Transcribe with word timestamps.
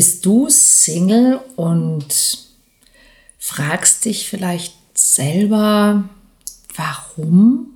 Bist 0.00 0.24
du 0.24 0.48
Single 0.48 1.40
und 1.56 2.06
fragst 3.38 4.06
dich 4.06 4.30
vielleicht 4.30 4.72
selber, 4.94 6.08
warum? 6.74 7.66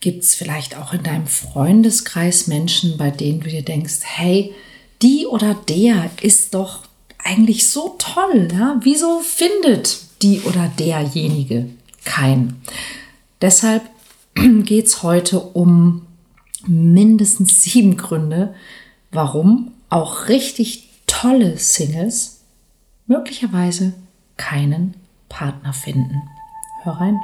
Gibt 0.00 0.22
es 0.22 0.34
vielleicht 0.34 0.74
auch 0.74 0.94
in 0.94 1.02
deinem 1.02 1.26
Freundeskreis 1.26 2.46
Menschen, 2.46 2.96
bei 2.96 3.10
denen 3.10 3.40
du 3.40 3.50
dir 3.50 3.60
denkst, 3.60 3.98
hey, 4.04 4.54
die 5.02 5.26
oder 5.26 5.52
der 5.52 6.10
ist 6.22 6.54
doch 6.54 6.84
eigentlich 7.18 7.68
so 7.68 7.94
toll. 7.98 8.48
Ja? 8.50 8.80
Wieso 8.80 9.20
findet 9.20 9.98
die 10.22 10.40
oder 10.40 10.72
derjenige 10.78 11.68
keinen? 12.06 12.62
Deshalb 13.42 13.82
geht 14.64 14.86
es 14.86 15.02
heute 15.02 15.40
um 15.40 16.06
mindestens 16.66 17.62
sieben 17.62 17.98
Gründe, 17.98 18.54
warum 19.10 19.72
auch 19.90 20.28
richtig 20.28 20.88
tolle 21.22 21.56
Singles 21.56 22.40
möglicherweise 23.06 23.92
keinen 24.36 24.94
Partner 25.28 25.72
finden. 25.72 26.20
Hör 26.82 26.94
rein. 26.94 27.20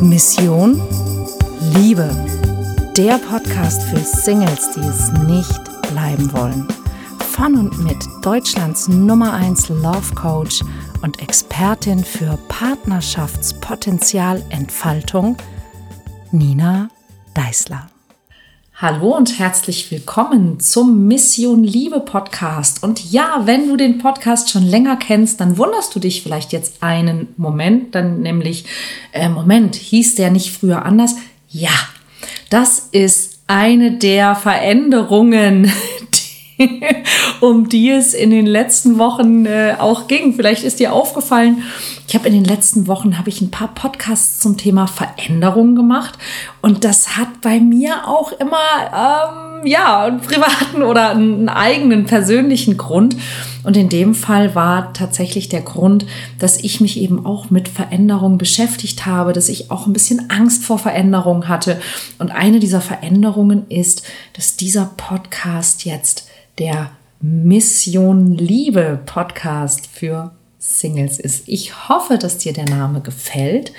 Mission 0.00 0.82
Liebe. 1.76 2.10
Der 2.96 3.18
Podcast 3.18 3.80
für 3.84 3.98
Singles, 3.98 4.72
die 4.74 4.80
es 4.80 5.12
nicht 5.28 5.62
bleiben 5.92 6.32
wollen. 6.32 6.81
Von 7.32 7.56
und 7.56 7.82
mit 7.82 7.96
Deutschlands 8.20 8.86
Nummer 8.88 9.32
1 9.32 9.70
Love 9.70 10.14
Coach 10.14 10.60
und 11.00 11.22
Expertin 11.22 12.04
für 12.04 12.38
Partnerschaftspotenzialentfaltung, 12.48 15.38
Nina 16.30 16.90
Deißler. 17.32 17.88
Hallo 18.74 19.16
und 19.16 19.38
herzlich 19.38 19.90
willkommen 19.90 20.60
zum 20.60 21.06
Mission 21.06 21.64
Liebe 21.64 22.00
Podcast. 22.00 22.82
Und 22.82 23.10
ja, 23.10 23.40
wenn 23.44 23.66
du 23.66 23.78
den 23.78 23.96
Podcast 23.96 24.50
schon 24.50 24.64
länger 24.64 24.96
kennst, 24.96 25.40
dann 25.40 25.56
wunderst 25.56 25.94
du 25.94 26.00
dich 26.00 26.22
vielleicht 26.22 26.52
jetzt 26.52 26.82
einen 26.82 27.28
Moment, 27.38 27.94
dann 27.94 28.20
nämlich, 28.20 28.66
äh, 29.12 29.30
Moment, 29.30 29.76
hieß 29.76 30.16
der 30.16 30.30
nicht 30.30 30.52
früher 30.52 30.84
anders? 30.84 31.14
Ja, 31.48 31.70
das 32.50 32.90
ist 32.92 33.38
eine 33.46 33.92
der 33.92 34.34
Veränderungen, 34.34 35.72
um 37.40 37.68
die 37.68 37.90
es 37.90 38.14
in 38.14 38.30
den 38.30 38.46
letzten 38.46 38.98
Wochen 38.98 39.46
äh, 39.46 39.76
auch 39.78 40.08
ging. 40.08 40.34
Vielleicht 40.34 40.64
ist 40.64 40.80
dir 40.80 40.92
aufgefallen, 40.92 41.62
ich 42.08 42.14
habe 42.14 42.28
in 42.28 42.34
den 42.34 42.44
letzten 42.44 42.86
Wochen 42.88 43.18
habe 43.18 43.30
ich 43.30 43.40
ein 43.40 43.50
paar 43.50 43.68
Podcasts 43.68 44.40
zum 44.40 44.56
Thema 44.56 44.86
Veränderung 44.86 45.74
gemacht 45.74 46.18
und 46.60 46.84
das 46.84 47.16
hat 47.16 47.40
bei 47.40 47.58
mir 47.58 48.06
auch 48.06 48.32
immer 48.32 48.58
ähm, 48.92 49.66
ja 49.66 50.04
einen 50.04 50.20
privaten 50.20 50.82
oder 50.82 51.10
einen 51.10 51.48
eigenen 51.48 52.04
persönlichen 52.04 52.76
Grund. 52.76 53.16
Und 53.64 53.76
in 53.76 53.88
dem 53.88 54.14
Fall 54.14 54.54
war 54.54 54.92
tatsächlich 54.92 55.48
der 55.48 55.62
Grund, 55.62 56.04
dass 56.38 56.58
ich 56.58 56.80
mich 56.80 57.00
eben 57.00 57.24
auch 57.24 57.50
mit 57.50 57.68
Veränderungen 57.68 58.38
beschäftigt 58.38 59.06
habe, 59.06 59.32
dass 59.32 59.48
ich 59.48 59.70
auch 59.70 59.86
ein 59.86 59.92
bisschen 59.92 60.30
Angst 60.30 60.64
vor 60.64 60.78
Veränderungen 60.78 61.48
hatte. 61.48 61.80
Und 62.18 62.32
eine 62.32 62.58
dieser 62.58 62.80
Veränderungen 62.80 63.68
ist, 63.68 64.02
dass 64.34 64.56
dieser 64.56 64.90
Podcast 64.96 65.84
jetzt 65.84 66.26
der 66.58 66.90
Mission 67.20 68.36
Liebe 68.36 69.00
Podcast 69.06 69.86
für 69.86 70.32
Singles 70.58 71.18
ist. 71.18 71.48
Ich 71.48 71.88
hoffe, 71.88 72.18
dass 72.18 72.38
dir 72.38 72.52
der 72.52 72.66
Name 72.66 73.00
gefällt. 73.00 73.72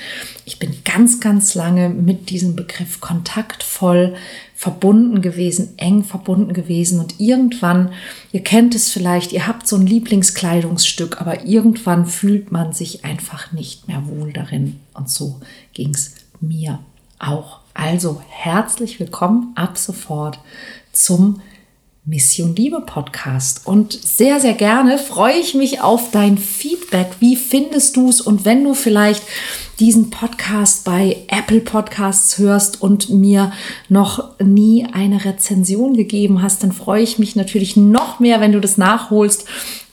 Ich 0.44 0.60
bin 0.60 0.76
ganz, 0.84 1.22
ganz 1.22 1.56
lange 1.56 1.88
mit 1.90 2.30
diesem 2.30 2.56
Begriff 2.56 3.00
kontaktvoll 3.00 4.16
verbunden 4.56 5.22
gewesen, 5.22 5.74
eng 5.78 6.04
verbunden 6.04 6.54
gewesen 6.54 7.00
und 7.00 7.20
irgendwann, 7.20 7.94
ihr 8.32 8.44
kennt 8.44 8.76
es 8.76 8.90
vielleicht, 8.90 9.32
ihr 9.32 9.48
habt 9.48 9.68
so 9.68 9.78
ein 9.78 9.88
Lieblingskleidungsstück, 9.88 11.22
aber 11.22 11.46
irgendwann 11.46 12.06
fühlt 12.06 12.52
man 12.52 12.74
sich 12.74 13.06
einfach 13.06 13.52
nicht 13.52 13.88
mehr 13.88 14.06
wohl 14.08 14.34
darin 14.34 14.80
und 14.94 15.10
so 15.10 15.40
ging 15.74 15.94
es 15.94 16.16
mir 16.42 16.80
auch. 17.20 17.60
Also 17.74 18.22
herzlich 18.30 19.00
willkommen 19.00 19.54
ab 19.56 19.78
sofort 19.78 20.40
zum 20.92 21.42
Mission 22.06 22.54
Liebe 22.54 22.82
Podcast. 22.82 23.62
Und 23.66 23.94
sehr, 23.94 24.42
sehr 24.42 24.56
gerne 24.56 24.98
freue 24.98 25.38
ich 25.38 25.54
mich 25.54 25.80
auf 25.80 26.12
dein 26.12 26.38
Feedback. 26.38 27.08
Wie 27.22 27.38
findest 27.38 27.96
du 27.96 28.10
es? 28.10 28.20
Und 28.20 28.44
wenn 28.44 28.62
du 28.66 28.74
vielleicht 28.74 29.24
diesen 29.80 30.10
Podcast 30.10 30.84
bei 30.84 31.24
Apple 31.30 31.62
Podcasts 31.62 32.38
hörst 32.38 32.82
und 32.82 33.10
mir 33.10 33.54
noch 33.88 34.38
nie 34.40 34.86
eine 34.92 35.24
Rezension 35.24 35.94
gegeben 35.94 36.42
hast, 36.42 36.62
dann 36.64 36.74
freue 36.74 37.04
ich 37.04 37.20
mich 37.20 37.38
natürlich 37.38 37.78
noch 37.78 38.20
mehr, 38.20 38.42
wenn 38.42 38.52
du 38.52 38.60
das 38.60 38.78
nachholst 38.78 39.46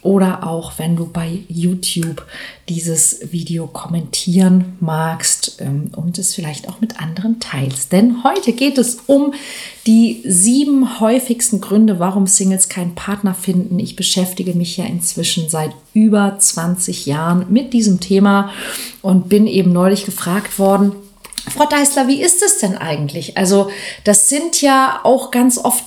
oder 0.02 0.46
auch 0.46 0.78
wenn 0.78 0.96
du 0.96 1.06
bei 1.06 1.40
YouTube 1.48 2.24
dieses 2.68 3.32
Video 3.32 3.66
kommentieren 3.66 4.76
magst 4.80 5.60
ähm, 5.60 5.90
und 5.94 6.18
es 6.18 6.34
vielleicht 6.34 6.68
auch 6.68 6.80
mit 6.80 7.00
anderen 7.00 7.38
teilst. 7.38 7.92
Denn 7.92 8.24
heute 8.24 8.52
geht 8.52 8.78
es 8.78 9.00
um 9.06 9.34
die 9.86 10.22
sieben 10.24 11.00
häufigsten 11.00 11.60
Gründe, 11.60 11.98
warum 11.98 12.26
Singles 12.26 12.68
keinen 12.68 12.94
Partner 12.94 13.34
finden. 13.34 13.78
Ich 13.78 13.96
beschäftige 13.96 14.54
mich 14.54 14.76
ja 14.78 14.86
inzwischen 14.86 15.50
seit 15.50 15.72
über 15.92 16.38
20 16.38 17.04
Jahren 17.06 17.46
mit 17.50 17.72
diesem 17.74 18.00
Thema 18.00 18.50
und 19.02 19.28
bin 19.28 19.46
eben 19.46 19.72
neulich 19.72 20.06
gefragt 20.06 20.58
worden, 20.58 20.92
Frau 21.48 21.66
Deißler, 21.66 22.06
wie 22.06 22.22
ist 22.22 22.42
es 22.42 22.58
denn 22.58 22.76
eigentlich? 22.76 23.36
Also, 23.36 23.70
das 24.04 24.28
sind 24.28 24.60
ja 24.62 25.00
auch 25.02 25.30
ganz 25.30 25.58
oft 25.58 25.84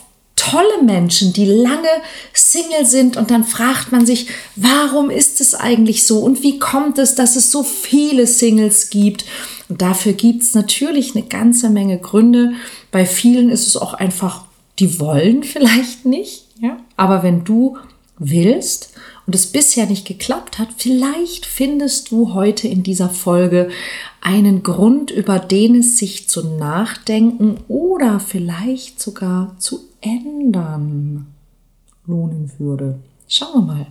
tolle 0.50 0.84
Menschen, 0.84 1.32
die 1.32 1.46
lange 1.46 1.88
Single 2.34 2.86
sind 2.86 3.16
und 3.16 3.32
dann 3.32 3.46
fragt 3.46 3.92
man 3.92 4.06
sich, 4.06 4.28
warum 4.56 5.10
ist 5.10 5.40
es 5.40 5.56
eigentlich 5.56 6.06
so 6.06 6.20
und 6.20 6.44
wie 6.44 6.60
kommt 6.60 6.98
es, 6.98 7.16
dass 7.16 7.36
es 7.36 7.50
so 7.50 7.64
viele 7.64 8.28
Singles 8.28 8.90
gibt? 8.90 9.26
Und 9.70 9.82
dafür 9.82 10.14
gibt 10.14 10.44
es 10.44 10.54
natürlich 10.54 11.16
eine 11.16 11.26
ganze 11.26 11.70
Menge 11.70 11.98
Gründe. 11.98 12.54
Bei 12.92 13.06
vielen 13.06 13.50
ist 13.50 13.68
es 13.68 13.78
auch 13.78 13.94
einfach, 13.94 14.46
die 14.80 15.00
wollen 15.00 15.44
vielleicht 15.44 16.06
nicht. 16.06 16.46
Ja? 16.60 16.78
Aber 16.98 17.24
wenn 17.24 17.46
du 17.46 17.78
willst 18.20 18.92
und 19.26 19.36
es 19.36 19.48
bisher 19.48 19.86
nicht 19.86 20.06
geklappt 20.06 20.60
hat, 20.60 20.70
vielleicht 20.78 21.46
findest 21.46 22.12
du 22.12 22.34
heute 22.34 22.68
in 22.68 22.84
dieser 22.84 23.10
Folge 23.10 23.70
einen 24.20 24.62
Grund, 24.62 25.10
über 25.10 25.40
den 25.40 25.76
es 25.76 25.98
sich 25.98 26.28
zu 26.28 26.58
nachdenken 26.58 27.58
oder 27.70 28.20
vielleicht 28.20 29.02
sogar 29.02 29.56
zu 29.58 29.93
ändern 30.04 31.28
lohnen 32.06 32.52
würde. 32.60 33.00
Schauen 33.28 33.54
wir 33.54 33.74
mal. 33.74 33.88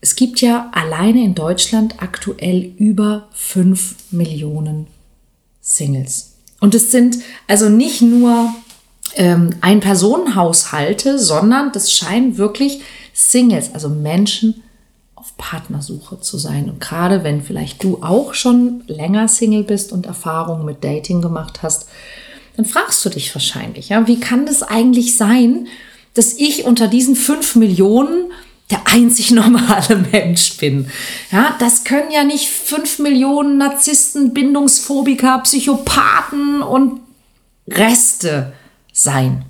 Es 0.00 0.16
gibt 0.16 0.40
ja 0.40 0.70
alleine 0.72 1.24
in 1.24 1.34
Deutschland 1.34 2.02
aktuell 2.02 2.72
über 2.78 3.28
5 3.32 4.12
Millionen 4.12 4.86
Singles. 5.60 6.34
Und 6.60 6.74
es 6.74 6.90
sind 6.90 7.18
also 7.46 7.68
nicht 7.68 8.00
nur 8.00 8.52
ähm, 9.16 9.50
Ein-Personen-Haushalte, 9.60 11.18
sondern 11.18 11.72
das 11.72 11.92
scheinen 11.92 12.38
wirklich 12.38 12.80
Singles, 13.12 13.74
also 13.74 13.88
Menschen 13.88 14.62
auf 15.14 15.36
Partnersuche 15.36 16.20
zu 16.20 16.38
sein. 16.38 16.70
Und 16.70 16.80
gerade 16.80 17.24
wenn 17.24 17.42
vielleicht 17.42 17.82
du 17.82 18.02
auch 18.02 18.34
schon 18.34 18.84
länger 18.86 19.26
Single 19.28 19.64
bist 19.64 19.92
und 19.92 20.06
Erfahrungen 20.06 20.64
mit 20.64 20.84
Dating 20.84 21.20
gemacht 21.20 21.62
hast, 21.62 21.88
dann 22.58 22.66
fragst 22.66 23.04
du 23.04 23.08
dich 23.08 23.32
wahrscheinlich, 23.36 23.90
ja, 23.90 24.08
wie 24.08 24.18
kann 24.18 24.44
das 24.44 24.64
eigentlich 24.64 25.16
sein, 25.16 25.68
dass 26.14 26.32
ich 26.32 26.64
unter 26.64 26.88
diesen 26.88 27.14
fünf 27.14 27.54
Millionen 27.54 28.32
der 28.68 28.80
einzig 28.88 29.30
normale 29.30 30.04
Mensch 30.10 30.56
bin. 30.56 30.90
Ja, 31.30 31.54
das 31.60 31.84
können 31.84 32.10
ja 32.10 32.24
nicht 32.24 32.48
fünf 32.48 32.98
Millionen 32.98 33.58
Narzissten, 33.58 34.34
Bindungsphobiker, 34.34 35.38
Psychopathen 35.44 36.60
und 36.60 37.00
Reste 37.68 38.52
sein. 38.92 39.44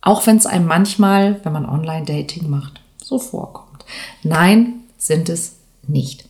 Auch 0.00 0.26
wenn 0.26 0.38
es 0.38 0.46
einem 0.46 0.66
manchmal, 0.66 1.38
wenn 1.44 1.52
man 1.52 1.66
Online-Dating 1.66 2.50
macht, 2.50 2.80
so 3.00 3.20
vorkommt. 3.20 3.84
Nein, 4.24 4.80
sind 4.98 5.28
es 5.28 5.52
nicht. 5.86 6.24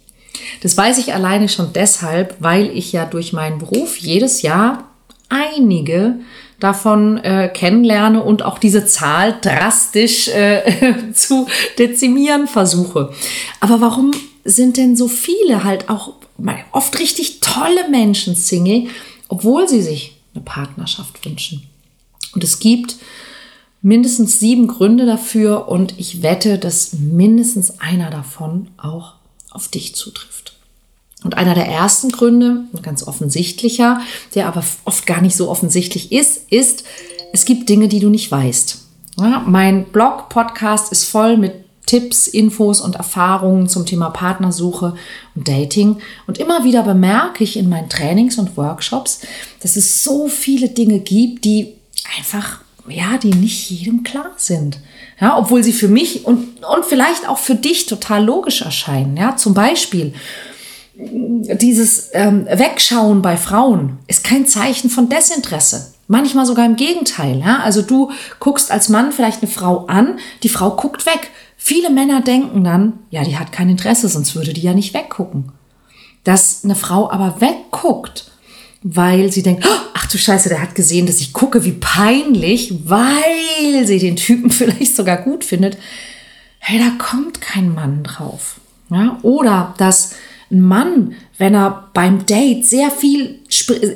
Das 0.61 0.76
weiß 0.76 0.99
ich 0.99 1.14
alleine 1.14 1.49
schon 1.49 1.73
deshalb, 1.73 2.37
weil 2.41 2.67
ich 2.76 2.93
ja 2.93 3.06
durch 3.06 3.32
meinen 3.32 3.58
Beruf 3.58 3.96
jedes 3.96 4.43
Jahr 4.43 4.92
einige 5.32 6.17
davon 6.61 7.19
äh, 7.19 7.50
kennenlerne 7.52 8.23
und 8.23 8.44
auch 8.44 8.58
diese 8.58 8.87
Zahl 8.87 9.37
drastisch 9.40 10.29
äh, 10.29 10.62
zu 11.14 11.46
dezimieren 11.79 12.46
versuche. 12.46 13.12
Aber 13.61 13.81
warum 13.81 14.12
sind 14.44 14.76
denn 14.76 14.94
so 14.94 15.08
viele 15.08 15.64
halt 15.64 15.88
auch 15.88 16.14
oft 16.73 16.99
richtig 16.99 17.40
tolle 17.40 17.88
Menschen 17.90 18.37
Single, 18.37 18.88
obwohl 19.29 19.69
sie 19.69 19.82
sich 19.82 20.17
eine 20.34 20.44
Partnerschaft 20.44 21.25
wünschen? 21.25 21.64
Und 22.34 22.44
es 22.44 22.61
gibt 22.61 22.96
mindestens 23.82 24.38
sieben 24.38 24.69
Gründe 24.69 25.05
dafür 25.05 25.69
und 25.69 25.99
ich 25.99 26.23
wette, 26.23 26.58
dass 26.58 26.93
mindestens 26.93 27.81
einer 27.81 28.11
davon 28.11 28.69
auch 28.76 29.14
auf 29.50 29.69
dich 29.69 29.94
zutrifft. 29.94 30.51
Und 31.24 31.36
einer 31.36 31.54
der 31.54 31.66
ersten 31.66 32.10
Gründe, 32.10 32.64
ganz 32.82 33.06
offensichtlicher, 33.06 34.00
der 34.34 34.48
aber 34.48 34.64
oft 34.84 35.06
gar 35.06 35.20
nicht 35.20 35.36
so 35.36 35.48
offensichtlich 35.48 36.12
ist, 36.12 36.50
ist, 36.50 36.84
es 37.32 37.44
gibt 37.44 37.69
Dinge, 37.69 37.88
die 37.88 38.00
du 38.00 38.10
nicht 38.10 38.30
weißt. 38.30 38.78
Ja, 39.19 39.42
mein 39.46 39.84
Blog, 39.84 40.28
Podcast 40.28 40.90
ist 40.90 41.04
voll 41.04 41.36
mit 41.36 41.52
Tipps, 41.86 42.26
Infos 42.26 42.80
und 42.80 42.96
Erfahrungen 42.96 43.69
zum 43.69 43.84
Thema 43.84 44.10
Partnersuche 44.10 44.94
und 45.34 45.48
Dating. 45.48 45.98
Und 46.26 46.38
immer 46.38 46.64
wieder 46.64 46.82
bemerke 46.82 47.44
ich 47.44 47.56
in 47.56 47.69
meinen 47.69 47.88
Trainings 47.88 48.38
und 48.38 48.56
Workshops, 48.56 49.20
dass 49.60 49.76
es 49.76 50.02
so 50.02 50.28
viele 50.28 50.69
Dinge 50.69 51.00
gibt, 51.00 51.44
die 51.44 51.74
einfach, 52.19 52.60
ja, 52.88 53.19
die 53.19 53.34
nicht 53.34 53.70
jedem 53.70 54.04
klar 54.04 54.30
sind. 54.36 54.78
Ja, 55.20 55.36
obwohl 55.36 55.62
sie 55.62 55.72
für 55.72 55.88
mich 55.88 56.24
und, 56.24 56.64
und 56.64 56.84
vielleicht 56.84 57.28
auch 57.28 57.38
für 57.38 57.54
dich 57.54 57.86
total 57.86 58.24
logisch 58.24 58.62
erscheinen. 58.62 59.16
Ja, 59.16 59.36
zum 59.36 59.54
Beispiel, 59.54 60.14
dieses 60.94 62.11
ähm, 62.12 62.47
Wegschauen 62.47 63.23
bei 63.23 63.37
Frauen 63.37 63.99
ist 64.09 64.25
kein 64.25 64.47
Zeichen 64.47 64.91
von 64.91 65.09
Desinteresse. 65.09 65.94
Manchmal 66.06 66.44
sogar 66.44 66.67
im 66.67 66.77
Gegenteil. 66.77 67.41
Ja? 67.41 67.61
Also 67.61 67.81
du 67.83 68.11
guckst 68.41 68.71
als 68.71 68.89
Mann 68.89 69.12
vielleicht 69.12 69.43
eine 69.43 69.50
Frau 69.50 69.87
an, 69.87 70.19
die 70.43 70.50
Frau 70.50 70.71
guckt 70.71 71.06
weg. 71.06 71.31
Viele 71.56 71.91
Männer 71.91 72.21
denken 72.21 72.65
dann, 72.65 72.99
ja, 73.11 73.23
die 73.25 73.39
hat 73.39 73.53
kein 73.53 73.71
Interesse, 73.71 74.09
sonst 74.09 74.35
würde 74.35 74.53
die 74.53 74.62
ja 74.62 74.75
nicht 74.75 74.94
weggucken. 74.94 75.53
Dass 76.25 76.65
eine 76.65 76.75
Frau 76.75 77.11
aber 77.11 77.41
wegguckt, 77.41 78.31
weil 78.83 79.33
sie 79.33 79.43
denkt, 79.43 79.65
oh, 79.67 79.89
ach 79.94 80.06
du 80.06 80.19
Scheiße, 80.19 80.49
der 80.49 80.61
hat 80.61 80.75
gesehen, 80.75 81.06
dass 81.06 81.21
ich 81.21 81.33
gucke, 81.33 81.65
wie 81.65 81.73
peinlich, 81.73 82.75
weil 82.85 83.87
sie 83.87 83.99
den 83.99 84.17
Typen 84.17 84.50
vielleicht 84.50 84.94
sogar 84.94 85.17
gut 85.19 85.44
findet. 85.44 85.79
Hey, 86.59 86.79
da 86.79 86.93
kommt 87.03 87.41
kein 87.41 87.73
Mann 87.75 88.03
drauf. 88.03 88.61
Ja? 88.91 89.19
Oder 89.23 89.75
dass 89.79 90.15
ein 90.52 90.60
Mann, 90.60 91.14
wenn 91.38 91.54
er 91.54 91.88
beim 91.94 92.26
Date 92.26 92.66
sehr 92.66 92.90
viel 92.90 93.40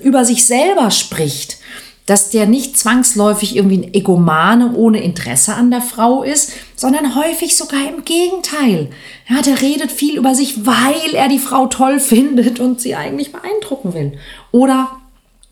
über 0.03 0.25
sich 0.25 0.47
selber 0.47 0.91
spricht, 0.91 1.58
dass 2.06 2.31
der 2.31 2.47
nicht 2.47 2.79
zwangsläufig 2.79 3.56
irgendwie 3.56 3.79
ein 3.79 3.94
Egomane 3.94 4.73
ohne 4.75 5.03
Interesse 5.03 5.55
an 5.55 5.70
der 5.70 5.82
Frau 5.82 6.23
ist, 6.23 6.53
sondern 6.76 7.17
häufig 7.17 7.56
sogar 7.56 7.81
im 7.88 8.05
Gegenteil. 8.05 8.88
Ja, 9.29 9.43
der 9.43 9.61
redet 9.61 9.91
viel 9.91 10.17
über 10.17 10.35
sich, 10.35 10.64
weil 10.64 11.14
er 11.14 11.29
die 11.29 11.41
Frau 11.41 11.67
toll 11.67 12.00
findet 12.00 12.61
und 12.61 12.81
sie 12.81 12.94
eigentlich 12.94 13.32
beeindrucken 13.32 13.93
will. 13.93 14.19
Oder 14.52 14.88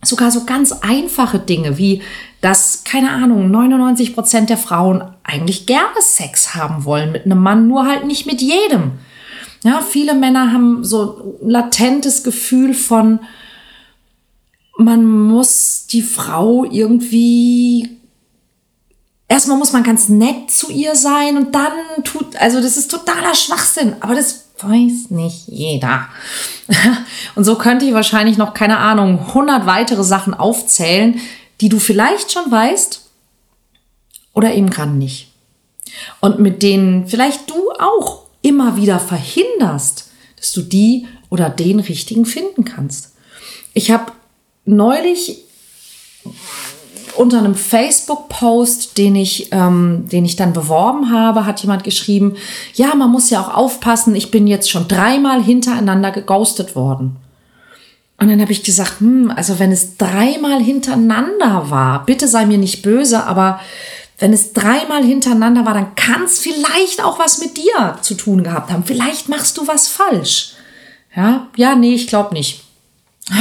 sogar 0.03 0.31
so 0.31 0.45
ganz 0.45 0.73
einfache 0.73 1.39
Dinge 1.39 1.77
wie, 1.77 2.03
dass, 2.41 2.85
keine 2.85 3.11
Ahnung, 3.11 3.51
99 3.51 4.15
Prozent 4.15 4.51
der 4.51 4.59
Frauen 4.59 5.03
eigentlich 5.25 5.67
gerne 5.67 6.01
Sex 6.01 6.55
haben 6.55 6.85
wollen 6.85 7.11
mit 7.11 7.25
einem 7.25 7.43
Mann, 7.43 7.69
nur 7.69 7.87
halt 7.87 8.07
nicht 8.07 8.27
mit 8.27 8.41
jedem. 8.41 8.93
Ja, 9.65 9.81
viele 9.81 10.15
Männer 10.15 10.53
haben 10.53 10.85
so 10.85 11.37
ein 11.43 11.51
latentes 11.51 12.23
Gefühl 12.23 12.75
von, 12.75 13.19
man 14.77 15.05
muss 15.05 15.87
die 15.87 16.03
Frau 16.03 16.65
irgendwie 16.65 17.99
erstmal 19.29 19.59
muss 19.59 19.73
man 19.73 19.83
ganz 19.83 20.09
nett 20.09 20.51
zu 20.51 20.71
ihr 20.71 20.95
sein 20.95 21.37
und 21.37 21.55
dann 21.55 21.73
tut, 22.05 22.37
also 22.37 22.61
das 22.61 22.77
ist 22.77 22.91
totaler 22.91 23.35
Schwachsinn, 23.35 23.97
aber 24.01 24.15
das 24.15 24.45
weiß 24.61 25.11
nicht 25.11 25.49
jeder. 25.49 26.09
Und 27.35 27.45
so 27.45 27.57
könnte 27.57 27.85
ich 27.85 27.93
wahrscheinlich 27.93 28.39
noch, 28.39 28.55
keine 28.55 28.79
Ahnung, 28.79 29.19
100 29.19 29.67
weitere 29.67 30.05
Sachen 30.05 30.33
aufzählen, 30.33 31.21
die 31.61 31.69
du 31.69 31.81
vielleicht 31.81 32.31
schon 32.31 32.51
weißt 32.51 33.03
oder 34.33 34.55
eben 34.55 34.71
gerade 34.71 34.93
nicht. 34.93 35.33
Und 36.21 36.39
mit 36.39 36.63
denen 36.63 37.09
vielleicht 37.09 37.51
du 37.51 37.71
auch 37.73 38.24
immer 38.45 38.77
wieder 38.77 39.01
verhinderst, 39.01 40.11
dass 40.37 40.53
du 40.53 40.63
die 40.63 41.07
oder 41.31 41.49
den 41.49 41.81
richtigen 41.81 42.27
finden 42.27 42.65
kannst. 42.65 43.15
Ich 43.73 43.91
habe 43.91 44.13
neulich 44.67 45.45
unter 47.17 47.39
einem 47.39 47.55
Facebook-Post, 47.55 48.99
den 48.99 49.17
ich, 49.17 49.49
ähm, 49.53 50.09
den 50.11 50.25
ich 50.25 50.37
dann 50.37 50.53
beworben 50.53 51.11
habe, 51.11 51.47
hat 51.47 51.61
jemand 51.61 51.85
geschrieben, 51.85 52.37
ja, 52.75 52.95
man 52.95 53.11
muss 53.11 53.31
ja 53.31 53.41
auch 53.41 53.55
aufpassen, 53.55 54.15
ich 54.15 54.31
bin 54.31 54.47
jetzt 54.47 54.71
schon 54.71 54.89
dreimal 54.89 55.43
hintereinander 55.43 56.11
geghostet 56.11 56.77
worden. 56.77 57.17
Und 58.19 58.29
dann 58.29 58.41
habe 58.41 58.53
ich 58.53 58.63
gesagt, 58.63 59.01
hm, 59.01 59.33
also 59.35 59.59
wenn 59.59 59.73
es 59.73 59.97
dreimal 59.97 60.63
hintereinander 60.63 61.71
war, 61.71 62.05
bitte 62.05 62.29
sei 62.29 62.47
mir 62.47 62.59
nicht 62.59 62.83
böse, 62.83 63.25
aber 63.25 63.61
wenn 64.19 64.33
es 64.33 64.53
dreimal 64.53 65.05
hintereinander 65.05 65.65
war, 65.65 65.75
dann 65.75 65.95
kann 65.97 66.25
es 66.25 66.39
vielleicht 66.39 67.03
auch 67.03 67.19
was 67.19 67.39
mit 67.39 67.57
dir 67.57 67.99
zu 68.03 68.15
tun 68.15 68.45
gehabt 68.45 68.71
haben. 68.71 68.85
Vielleicht 68.85 69.29
machst 69.29 69.57
du 69.59 69.67
was 69.67 69.89
falsch. 69.89 70.55
Ja, 71.17 71.49
ja, 71.57 71.75
nee, 71.75 71.95
ich 71.95 72.07
glaube 72.07 72.35
nicht. 72.35 72.65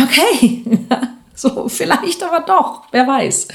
Okay. 0.04 0.64
So, 1.36 1.68
vielleicht 1.68 2.24
aber 2.24 2.42
doch, 2.42 2.84
wer 2.92 3.08
weiß. 3.08 3.48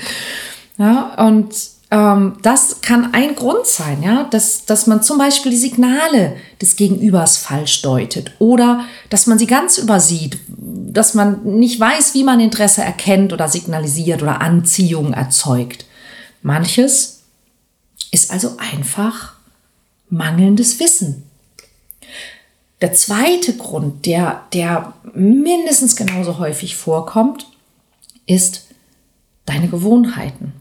Ja, 0.79 1.15
und 1.27 1.55
ähm, 1.91 2.37
das 2.43 2.81
kann 2.83 3.15
ein 3.15 3.35
Grund 3.35 3.67
sein, 3.67 4.03
ja, 4.03 4.25
dass, 4.25 4.67
dass 4.67 4.87
man 4.87 5.03
zum 5.03 5.17
Beispiel 5.17 5.53
die 5.53 5.59
Signale 5.59 6.37
des 6.61 6.77
Gegenübers 6.77 7.39
falsch 7.39 7.81
deutet 7.83 8.33
oder 8.41 8.85
dass 9.09 9.27
man 9.27 9.39
sie 9.39 9.47
ganz 9.47 9.79
übersieht, 9.79 10.39
dass 10.49 11.15
man 11.15 11.43
nicht 11.45 11.81
weiß, 11.81 12.15
wie 12.15 12.25
man 12.25 12.41
Interesse 12.41 12.83
erkennt 12.83 13.33
oder 13.33 13.49
signalisiert 13.49 14.23
oder 14.23 14.41
Anziehung 14.41 15.13
erzeugt. 15.15 15.87
Manches 16.43 17.23
ist 18.11 18.31
also 18.31 18.57
einfach 18.59 19.35
mangelndes 20.09 20.81
Wissen. 20.81 21.25
Der 22.81 22.93
zweite 22.93 23.57
Grund, 23.57 24.07
der, 24.07 24.43
der 24.53 24.95
mindestens 25.13 25.97
genauso 25.97 26.39
häufig 26.39 26.77
vorkommt, 26.77 27.47
ist 28.27 28.67
deine 29.47 29.69
Gewohnheiten. 29.69 30.53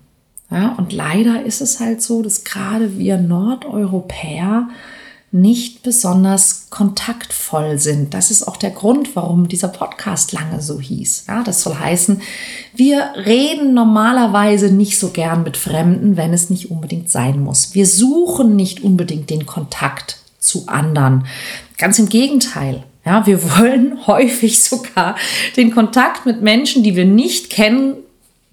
Ja, 0.50 0.74
und 0.78 0.94
leider 0.94 1.44
ist 1.44 1.62
es 1.62 1.80
halt 1.80 2.02
so, 2.02 2.22
dass 2.22 2.44
gerade 2.44 2.98
wir 2.98 3.18
Nordeuropäer 3.18 4.70
nicht 5.32 5.84
besonders 5.84 6.68
kontaktvoll 6.70 7.80
sind. 7.80 8.14
Das 8.14 8.32
ist 8.32 8.48
auch 8.48 8.56
der 8.56 8.72
Grund, 8.72 9.16
warum 9.16 9.50
dieser 9.50 9.68
Podcast 9.68 10.32
lange 10.32 10.62
so 10.62 10.80
hieß. 10.80 11.26
Ja, 11.28 11.44
das 11.44 11.64
soll 11.64 11.76
heißen, 11.76 12.22
wir 12.74 13.12
reden 13.16 13.74
normalerweise 13.74 14.72
nicht 14.72 14.98
so 14.98 15.10
gern 15.10 15.44
mit 15.44 15.58
Fremden, 15.58 16.16
wenn 16.16 16.34
es 16.34 16.50
nicht 16.50 16.72
unbedingt 16.72 17.10
sein 17.10 17.42
muss. 17.42 17.76
Wir 17.76 17.86
suchen 17.86 18.56
nicht 18.56 18.84
unbedingt 18.84 19.30
den 19.30 19.46
Kontakt 19.46 20.20
zu 20.40 20.68
anderen. 20.68 21.26
Ganz 21.78 22.00
im 22.00 22.08
Gegenteil. 22.08 22.84
Ja, 23.06 23.26
wir 23.26 23.44
wollen 23.58 24.00
häufig 24.08 24.64
sogar 24.64 25.18
den 25.58 25.72
Kontakt 25.72 26.26
mit 26.26 26.42
Menschen, 26.42 26.84
die 26.84 26.96
wir 26.96 27.06
nicht 27.06 27.50
kennen, 27.50 27.96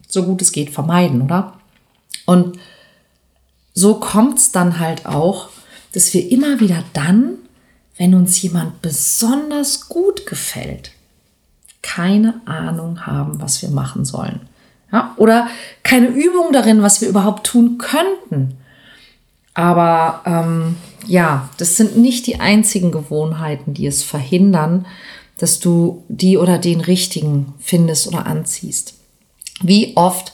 so 0.08 0.24
gut 0.24 0.42
es 0.42 0.50
geht, 0.50 0.70
vermeiden, 0.70 1.22
oder? 1.22 1.54
Und 2.26 2.58
so 3.74 3.94
kommt 3.94 4.38
es 4.38 4.52
dann 4.52 4.78
halt 4.78 5.06
auch, 5.06 5.48
dass 5.94 6.12
wir 6.12 6.30
immer 6.30 6.58
wieder 6.60 6.82
dann, 6.92 7.36
wenn 7.96 8.14
uns 8.14 8.42
jemand 8.42 8.82
besonders 8.82 9.88
gut 9.88 10.26
gefällt, 10.26 10.90
keine 11.82 12.40
Ahnung 12.46 13.06
haben, 13.06 13.40
was 13.40 13.62
wir 13.62 13.68
machen 13.70 14.04
sollen. 14.04 14.40
Ja? 14.92 15.14
Oder 15.16 15.46
keine 15.84 16.08
Übung 16.08 16.52
darin, 16.52 16.82
was 16.82 17.00
wir 17.00 17.08
überhaupt 17.08 17.46
tun 17.46 17.78
könnten. 17.78 18.56
Aber 19.54 20.22
ähm, 20.26 20.76
ja, 21.06 21.48
das 21.58 21.76
sind 21.76 21.96
nicht 21.96 22.26
die 22.26 22.40
einzigen 22.40 22.90
Gewohnheiten, 22.90 23.72
die 23.72 23.86
es 23.86 24.02
verhindern, 24.02 24.86
dass 25.38 25.60
du 25.60 26.02
die 26.08 26.38
oder 26.38 26.58
den 26.58 26.80
richtigen 26.80 27.54
findest 27.60 28.08
oder 28.08 28.26
anziehst. 28.26 28.94
Wie 29.62 29.96
oft 29.96 30.32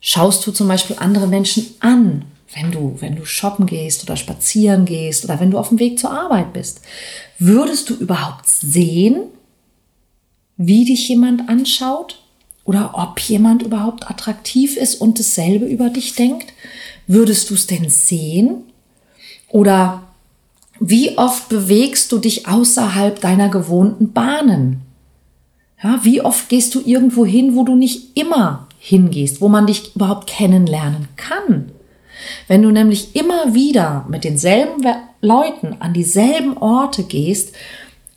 schaust 0.00 0.44
du 0.44 0.50
zum 0.50 0.66
Beispiel 0.66 0.96
andere 0.98 1.28
Menschen 1.28 1.66
an, 1.78 2.24
wenn 2.54 2.70
du, 2.70 2.96
wenn 3.00 3.16
du 3.16 3.24
shoppen 3.24 3.66
gehst 3.66 4.02
oder 4.04 4.16
spazieren 4.16 4.84
gehst 4.84 5.24
oder 5.24 5.38
wenn 5.40 5.50
du 5.50 5.58
auf 5.58 5.68
dem 5.68 5.78
Weg 5.78 5.98
zur 5.98 6.10
Arbeit 6.10 6.52
bist? 6.52 6.80
Würdest 7.38 7.90
du 7.90 7.94
überhaupt 7.94 8.46
sehen, 8.46 9.24
wie 10.56 10.84
dich 10.84 11.08
jemand 11.08 11.48
anschaut? 11.48 12.22
Oder 12.64 12.90
ob 12.94 13.18
jemand 13.20 13.62
überhaupt 13.62 14.10
attraktiv 14.10 14.76
ist 14.76 14.96
und 14.96 15.18
dasselbe 15.18 15.64
über 15.64 15.88
dich 15.88 16.14
denkt? 16.14 16.52
Würdest 17.06 17.48
du 17.48 17.54
es 17.54 17.66
denn 17.66 17.88
sehen? 17.88 18.64
Oder 19.48 20.02
wie 20.78 21.16
oft 21.16 21.48
bewegst 21.48 22.12
du 22.12 22.18
dich 22.18 22.46
außerhalb 22.46 23.20
deiner 23.20 23.48
gewohnten 23.48 24.12
Bahnen? 24.12 24.82
Ja, 25.82 26.00
wie 26.02 26.20
oft 26.20 26.48
gehst 26.48 26.74
du 26.74 26.82
irgendwo 26.84 27.24
hin, 27.24 27.56
wo 27.56 27.64
du 27.64 27.74
nicht 27.74 28.18
immer 28.18 28.68
hingehst, 28.78 29.40
wo 29.40 29.48
man 29.48 29.66
dich 29.66 29.94
überhaupt 29.94 30.28
kennenlernen 30.28 31.08
kann? 31.16 31.72
Wenn 32.48 32.62
du 32.62 32.70
nämlich 32.70 33.14
immer 33.14 33.54
wieder 33.54 34.06
mit 34.08 34.24
denselben 34.24 34.82
Leuten 35.20 35.76
an 35.80 35.92
dieselben 35.92 36.56
Orte 36.56 37.04
gehst, 37.04 37.54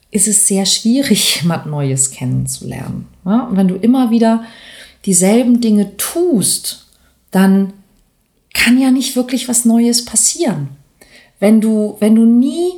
ist 0.10 0.28
es 0.28 0.48
sehr 0.48 0.66
schwierig, 0.66 1.36
jemand 1.42 1.68
Neues 1.68 2.12
kennenzulernen. 2.12 3.08
Ja, 3.26 3.50
wenn 3.52 3.68
du 3.68 3.76
immer 3.76 4.10
wieder 4.10 4.46
dieselben 5.06 5.62
Dinge 5.62 5.98
tust, 5.98 6.88
dann 7.32 7.74
kann 8.54 8.80
ja 8.80 8.92
nicht 8.92 9.16
wirklich 9.16 9.48
was 9.48 9.66
Neues 9.66 10.06
passieren. 10.06 10.70
Wenn 11.40 11.62
du, 11.62 11.98
wenn 12.00 12.16
du 12.16 12.26
nie 12.26 12.72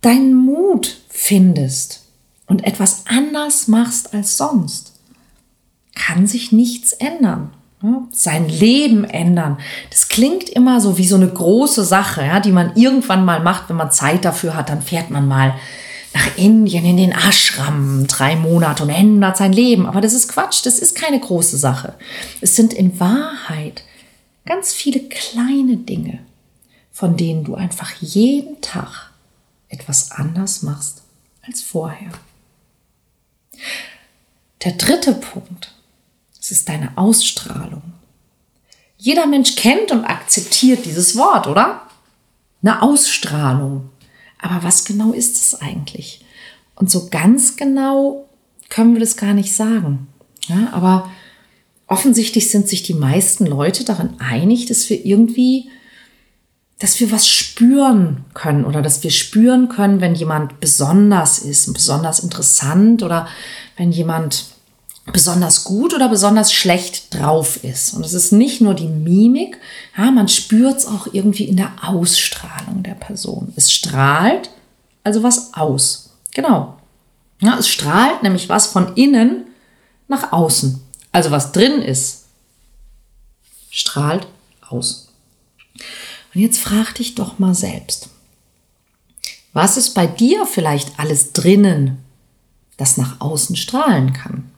deinen 0.00 0.34
Mut 0.34 1.00
findest 1.08 2.04
und 2.46 2.64
etwas 2.64 3.04
anders 3.06 3.68
machst 3.68 4.14
als 4.14 4.36
sonst, 4.36 4.92
kann 5.94 6.26
sich 6.26 6.52
nichts 6.52 6.92
ändern. 6.92 7.52
Sein 8.10 8.48
Leben 8.48 9.04
ändern. 9.04 9.58
Das 9.90 10.08
klingt 10.08 10.48
immer 10.48 10.80
so 10.80 10.98
wie 10.98 11.06
so 11.06 11.16
eine 11.16 11.28
große 11.28 11.84
Sache, 11.84 12.24
ja, 12.24 12.38
die 12.40 12.52
man 12.52 12.76
irgendwann 12.76 13.24
mal 13.24 13.40
macht, 13.40 13.68
wenn 13.68 13.76
man 13.76 13.90
Zeit 13.90 14.24
dafür 14.24 14.54
hat. 14.54 14.68
Dann 14.68 14.82
fährt 14.82 15.10
man 15.10 15.26
mal 15.26 15.54
nach 16.14 16.36
Indien 16.36 16.84
in 16.84 16.96
den 16.96 17.12
Ashram 17.12 18.06
drei 18.06 18.36
Monate 18.36 18.84
und 18.84 18.90
ändert 18.90 19.36
sein 19.36 19.52
Leben. 19.52 19.86
Aber 19.86 20.00
das 20.00 20.12
ist 20.12 20.28
Quatsch, 20.28 20.64
das 20.64 20.78
ist 20.78 20.94
keine 20.94 21.18
große 21.18 21.56
Sache. 21.56 21.94
Es 22.40 22.54
sind 22.56 22.72
in 22.72 23.00
Wahrheit 23.00 23.82
ganz 24.44 24.72
viele 24.72 25.00
kleine 25.00 25.76
Dinge, 25.76 26.20
von 26.92 27.16
denen 27.16 27.44
du 27.44 27.54
einfach 27.54 27.92
jeden 28.00 28.60
Tag 28.60 29.10
etwas 29.68 30.10
anders 30.12 30.62
machst 30.62 31.02
als 31.42 31.62
vorher. 31.62 32.10
Der 34.64 34.72
dritte 34.72 35.14
Punkt, 35.14 35.74
das 36.42 36.50
ist 36.50 36.68
deine 36.68 36.90
Ausstrahlung. 36.98 37.82
Jeder 38.98 39.28
Mensch 39.28 39.54
kennt 39.54 39.92
und 39.92 40.04
akzeptiert 40.04 40.84
dieses 40.86 41.16
Wort, 41.16 41.46
oder? 41.46 41.82
Eine 42.62 42.82
Ausstrahlung. 42.82 43.90
Aber 44.40 44.64
was 44.64 44.84
genau 44.84 45.12
ist 45.12 45.36
es 45.36 45.60
eigentlich? 45.60 46.24
Und 46.74 46.90
so 46.90 47.08
ganz 47.10 47.54
genau 47.54 48.28
können 48.70 48.94
wir 48.94 49.00
das 49.00 49.16
gar 49.16 49.34
nicht 49.34 49.54
sagen. 49.54 50.08
Ja, 50.48 50.72
aber 50.72 51.08
offensichtlich 51.86 52.50
sind 52.50 52.68
sich 52.68 52.82
die 52.82 52.94
meisten 52.94 53.46
Leute 53.46 53.84
darin 53.84 54.18
einig, 54.18 54.66
dass 54.66 54.90
wir 54.90 55.04
irgendwie, 55.06 55.70
dass 56.80 56.98
wir 56.98 57.12
was 57.12 57.28
spüren 57.28 58.24
können 58.34 58.64
oder 58.64 58.82
dass 58.82 59.04
wir 59.04 59.12
spüren 59.12 59.68
können, 59.68 60.00
wenn 60.00 60.16
jemand 60.16 60.58
besonders 60.58 61.38
ist, 61.38 61.72
besonders 61.72 62.18
interessant 62.18 63.04
oder 63.04 63.28
wenn 63.76 63.92
jemand 63.92 64.51
besonders 65.06 65.64
gut 65.64 65.94
oder 65.94 66.08
besonders 66.08 66.52
schlecht 66.52 67.12
drauf 67.14 67.64
ist. 67.64 67.94
Und 67.94 68.06
es 68.06 68.12
ist 68.12 68.32
nicht 68.32 68.60
nur 68.60 68.74
die 68.74 68.86
Mimik, 68.86 69.58
ja, 69.96 70.10
man 70.10 70.28
spürt 70.28 70.78
es 70.78 70.86
auch 70.86 71.08
irgendwie 71.12 71.44
in 71.44 71.56
der 71.56 71.72
Ausstrahlung 71.82 72.82
der 72.82 72.94
Person. 72.94 73.52
Es 73.56 73.72
strahlt 73.72 74.50
also 75.04 75.22
was 75.22 75.54
aus. 75.54 76.10
Genau. 76.34 76.78
Ja, 77.40 77.58
es 77.58 77.68
strahlt 77.68 78.22
nämlich 78.22 78.48
was 78.48 78.66
von 78.66 78.94
innen 78.94 79.46
nach 80.08 80.32
außen. 80.32 80.80
Also 81.10 81.30
was 81.30 81.52
drin 81.52 81.82
ist, 81.82 82.26
strahlt 83.70 84.26
aus. 84.68 85.08
Und 86.34 86.40
jetzt 86.40 86.58
frag 86.58 86.94
dich 86.94 87.14
doch 87.14 87.38
mal 87.38 87.54
selbst. 87.54 88.08
Was 89.52 89.76
ist 89.76 89.90
bei 89.90 90.06
dir 90.06 90.46
vielleicht 90.46 90.98
alles 90.98 91.32
drinnen, 91.32 91.98
das 92.78 92.96
nach 92.96 93.20
außen 93.20 93.56
strahlen 93.56 94.12
kann? 94.12 94.50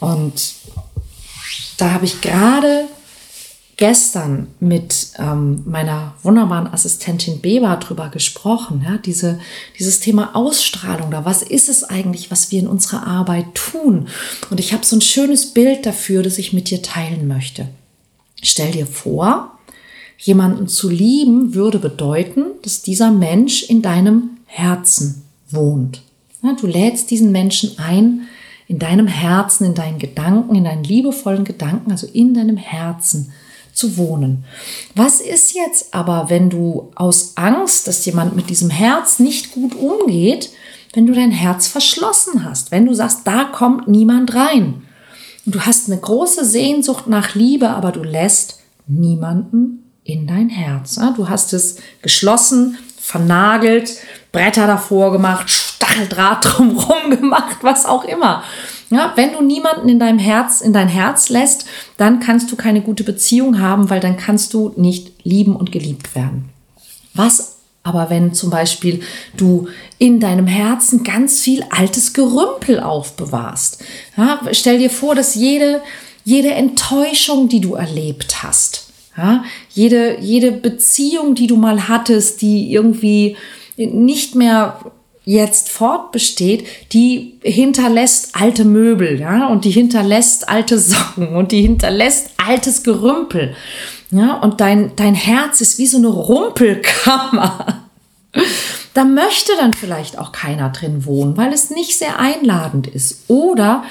Und 0.00 0.54
da 1.78 1.92
habe 1.92 2.04
ich 2.04 2.20
gerade 2.20 2.86
gestern 3.76 4.46
mit 4.58 5.08
ähm, 5.18 5.62
meiner 5.66 6.14
wunderbaren 6.22 6.66
Assistentin 6.66 7.40
Beba 7.40 7.76
drüber 7.76 8.08
gesprochen, 8.08 8.82
ja, 8.86 8.96
diese, 8.96 9.38
dieses 9.78 10.00
Thema 10.00 10.34
Ausstrahlung, 10.34 11.10
da 11.10 11.26
was 11.26 11.42
ist 11.42 11.68
es 11.68 11.84
eigentlich, 11.84 12.30
was 12.30 12.50
wir 12.50 12.60
in 12.60 12.68
unserer 12.68 13.06
Arbeit 13.06 13.54
tun? 13.54 14.08
Und 14.50 14.60
ich 14.60 14.72
habe 14.72 14.86
so 14.86 14.96
ein 14.96 15.02
schönes 15.02 15.52
Bild 15.52 15.84
dafür, 15.84 16.22
das 16.22 16.38
ich 16.38 16.54
mit 16.54 16.70
dir 16.70 16.80
teilen 16.80 17.28
möchte. 17.28 17.68
Stell 18.42 18.72
dir 18.72 18.86
vor, 18.86 19.58
jemanden 20.18 20.68
zu 20.68 20.88
lieben 20.88 21.54
würde 21.54 21.78
bedeuten, 21.78 22.44
dass 22.62 22.80
dieser 22.80 23.10
Mensch 23.10 23.62
in 23.64 23.82
deinem 23.82 24.30
Herzen 24.46 25.22
wohnt. 25.50 26.02
Ja, 26.42 26.54
du 26.58 26.66
lädst 26.66 27.10
diesen 27.10 27.30
Menschen 27.30 27.78
ein, 27.78 28.28
in 28.68 28.78
deinem 28.78 29.06
Herzen, 29.06 29.64
in 29.64 29.74
deinen 29.74 29.98
Gedanken, 29.98 30.54
in 30.54 30.64
deinen 30.64 30.84
liebevollen 30.84 31.44
Gedanken, 31.44 31.90
also 31.90 32.06
in 32.06 32.34
deinem 32.34 32.56
Herzen 32.56 33.32
zu 33.72 33.96
wohnen. 33.96 34.44
Was 34.94 35.20
ist 35.20 35.54
jetzt 35.54 35.94
aber, 35.94 36.30
wenn 36.30 36.50
du 36.50 36.90
aus 36.94 37.36
Angst, 37.36 37.86
dass 37.86 38.04
jemand 38.06 38.34
mit 38.34 38.50
diesem 38.50 38.70
Herz 38.70 39.18
nicht 39.18 39.52
gut 39.52 39.74
umgeht, 39.74 40.50
wenn 40.94 41.06
du 41.06 41.12
dein 41.12 41.30
Herz 41.30 41.68
verschlossen 41.68 42.44
hast, 42.44 42.70
wenn 42.70 42.86
du 42.86 42.94
sagst, 42.94 43.20
da 43.24 43.44
kommt 43.44 43.86
niemand 43.86 44.34
rein. 44.34 44.82
Und 45.44 45.54
du 45.54 45.60
hast 45.60 45.90
eine 45.90 46.00
große 46.00 46.44
Sehnsucht 46.44 47.06
nach 47.06 47.34
Liebe, 47.34 47.68
aber 47.68 47.92
du 47.92 48.02
lässt 48.02 48.60
niemanden 48.86 49.92
in 50.04 50.26
dein 50.26 50.48
Herz. 50.48 50.98
Du 51.16 51.28
hast 51.28 51.52
es 51.52 51.76
geschlossen, 52.00 52.78
vernagelt, 52.98 53.98
Bretter 54.32 54.66
davor 54.66 55.12
gemacht, 55.12 55.50
Stacheldraht 55.96 56.44
drumherum 56.58 57.10
gemacht, 57.10 57.58
was 57.62 57.86
auch 57.86 58.04
immer. 58.04 58.42
Ja, 58.90 59.12
wenn 59.16 59.32
du 59.32 59.42
niemanden 59.42 59.88
in 59.88 59.98
deinem 59.98 60.18
Herz, 60.18 60.60
in 60.60 60.72
dein 60.72 60.88
Herz 60.88 61.28
lässt, 61.28 61.66
dann 61.96 62.20
kannst 62.20 62.52
du 62.52 62.56
keine 62.56 62.82
gute 62.82 63.02
Beziehung 63.02 63.60
haben, 63.60 63.90
weil 63.90 64.00
dann 64.00 64.16
kannst 64.16 64.54
du 64.54 64.72
nicht 64.76 65.12
lieben 65.24 65.56
und 65.56 65.72
geliebt 65.72 66.14
werden. 66.14 66.50
Was 67.14 67.54
aber 67.82 68.10
wenn 68.10 68.34
zum 68.34 68.50
Beispiel 68.50 69.00
du 69.36 69.68
in 69.98 70.18
deinem 70.18 70.48
Herzen 70.48 71.04
ganz 71.04 71.40
viel 71.40 71.64
altes 71.70 72.12
Gerümpel 72.12 72.80
aufbewahrst, 72.80 73.84
ja, 74.16 74.40
stell 74.50 74.78
dir 74.78 74.90
vor, 74.90 75.14
dass 75.14 75.36
jede, 75.36 75.80
jede 76.24 76.50
Enttäuschung, 76.50 77.48
die 77.48 77.60
du 77.60 77.74
erlebt 77.74 78.42
hast, 78.42 78.88
ja, 79.16 79.44
jede, 79.70 80.18
jede 80.20 80.50
Beziehung, 80.50 81.36
die 81.36 81.46
du 81.46 81.56
mal 81.56 81.86
hattest, 81.86 82.42
die 82.42 82.72
irgendwie 82.72 83.36
nicht 83.76 84.34
mehr 84.34 84.80
jetzt 85.26 85.68
fortbesteht, 85.68 86.66
die 86.92 87.34
hinterlässt 87.42 88.30
alte 88.34 88.64
Möbel, 88.64 89.20
ja, 89.20 89.48
und 89.48 89.64
die 89.66 89.72
hinterlässt 89.72 90.48
alte 90.48 90.78
Socken 90.78 91.34
und 91.34 91.52
die 91.52 91.60
hinterlässt 91.60 92.30
altes 92.38 92.84
Gerümpel, 92.84 93.54
ja, 94.12 94.36
und 94.36 94.60
dein, 94.60 94.92
dein 94.96 95.14
Herz 95.14 95.60
ist 95.60 95.78
wie 95.78 95.86
so 95.86 95.98
eine 95.98 96.08
Rumpelkammer. 96.08 97.82
Da 98.94 99.04
möchte 99.04 99.52
dann 99.58 99.74
vielleicht 99.74 100.18
auch 100.18 100.30
keiner 100.30 100.68
drin 100.70 101.04
wohnen, 101.04 101.36
weil 101.36 101.52
es 101.52 101.70
nicht 101.70 101.98
sehr 101.98 102.18
einladend 102.18 102.86
ist. 102.86 103.24
Oder 103.28 103.84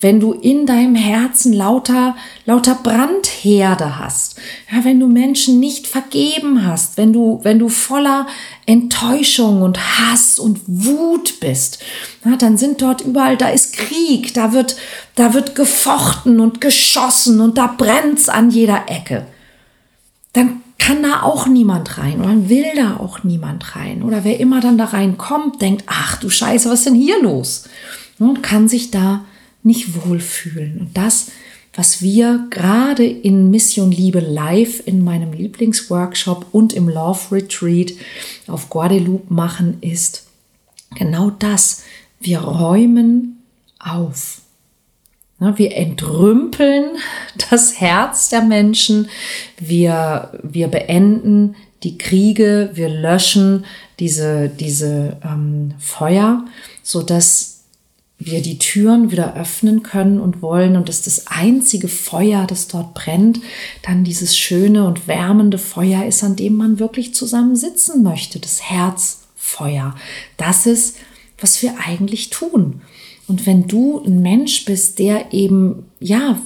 wenn 0.00 0.20
du 0.20 0.32
in 0.32 0.66
deinem 0.66 0.94
Herzen 0.94 1.52
lauter, 1.52 2.16
lauter 2.44 2.74
Brandherde 2.82 3.98
hast, 3.98 4.36
ja, 4.70 4.84
wenn 4.84 5.00
du 5.00 5.06
Menschen 5.06 5.58
nicht 5.58 5.86
vergeben 5.86 6.66
hast, 6.66 6.96
wenn 6.96 7.12
du, 7.12 7.40
wenn 7.42 7.58
du 7.58 7.68
voller 7.68 8.26
Enttäuschung 8.66 9.62
und 9.62 9.78
Hass 9.78 10.38
und 10.38 10.60
Wut 10.66 11.40
bist, 11.40 11.82
ja, 12.24 12.36
dann 12.36 12.58
sind 12.58 12.82
dort 12.82 13.00
überall, 13.00 13.36
da 13.36 13.48
ist 13.48 13.74
Krieg, 13.74 14.34
da 14.34 14.52
wird, 14.52 14.76
da 15.14 15.32
wird 15.32 15.54
gefochten 15.54 16.40
und 16.40 16.60
geschossen 16.60 17.40
und 17.40 17.56
da 17.56 17.66
brennt's 17.66 18.28
an 18.28 18.50
jeder 18.50 18.84
Ecke. 18.88 19.26
Dann 20.34 20.60
kann 20.78 21.02
da 21.02 21.22
auch 21.22 21.46
niemand 21.46 21.98
rein 21.98 22.20
oder 22.20 22.48
will 22.48 22.66
da 22.76 22.98
auch 22.98 23.24
niemand 23.24 23.74
rein. 23.74 24.02
Oder 24.02 24.24
wer 24.24 24.38
immer 24.38 24.60
dann 24.60 24.76
da 24.76 24.84
reinkommt, 24.84 25.62
denkt, 25.62 25.84
ach 25.86 26.18
du 26.18 26.28
Scheiße, 26.28 26.68
was 26.68 26.80
ist 26.80 26.86
denn 26.86 26.94
hier 26.94 27.20
los? 27.22 27.64
Und 28.18 28.42
kann 28.42 28.68
sich 28.68 28.90
da 28.90 29.24
nicht 29.66 30.06
wohlfühlen. 30.06 30.78
Und 30.80 30.96
das, 30.96 31.32
was 31.74 32.00
wir 32.00 32.46
gerade 32.50 33.04
in 33.04 33.50
Mission 33.50 33.90
Liebe 33.90 34.20
Live 34.20 34.82
in 34.86 35.04
meinem 35.04 35.32
Lieblingsworkshop 35.32 36.46
und 36.52 36.72
im 36.72 36.88
Love 36.88 37.34
Retreat 37.34 37.92
auf 38.46 38.70
Guadeloupe 38.70 39.32
machen, 39.32 39.78
ist 39.82 40.26
genau 40.94 41.30
das. 41.30 41.82
Wir 42.20 42.38
räumen 42.38 43.42
auf. 43.78 44.40
Wir 45.38 45.76
entrümpeln 45.76 46.96
das 47.50 47.78
Herz 47.78 48.30
der 48.30 48.42
Menschen. 48.42 49.10
Wir, 49.58 50.38
wir 50.42 50.68
beenden 50.68 51.56
die 51.82 51.98
Kriege. 51.98 52.70
Wir 52.72 52.88
löschen 52.88 53.66
diese, 53.98 54.48
diese 54.48 55.18
ähm, 55.22 55.74
Feuer, 55.78 56.46
sodass 56.82 57.55
wir 58.18 58.40
die 58.40 58.58
Türen 58.58 59.10
wieder 59.10 59.36
öffnen 59.36 59.82
können 59.82 60.20
und 60.20 60.40
wollen 60.40 60.76
und 60.76 60.88
dass 60.88 61.02
das 61.02 61.26
einzige 61.26 61.88
Feuer, 61.88 62.46
das 62.46 62.66
dort 62.66 62.94
brennt, 62.94 63.40
dann 63.82 64.04
dieses 64.04 64.36
schöne 64.36 64.86
und 64.86 65.06
wärmende 65.06 65.58
Feuer 65.58 66.04
ist, 66.06 66.24
an 66.24 66.36
dem 66.36 66.54
man 66.54 66.78
wirklich 66.78 67.14
zusammen 67.14 67.56
sitzen 67.56 68.02
möchte, 68.02 68.38
das 68.38 68.62
Herzfeuer. 68.62 69.94
Das 70.38 70.66
ist, 70.66 70.96
was 71.38 71.60
wir 71.62 71.74
eigentlich 71.86 72.30
tun. 72.30 72.80
Und 73.28 73.44
wenn 73.44 73.66
du 73.66 74.02
ein 74.04 74.22
Mensch 74.22 74.64
bist, 74.64 74.98
der 75.00 75.32
eben, 75.32 75.84
ja, 75.98 76.38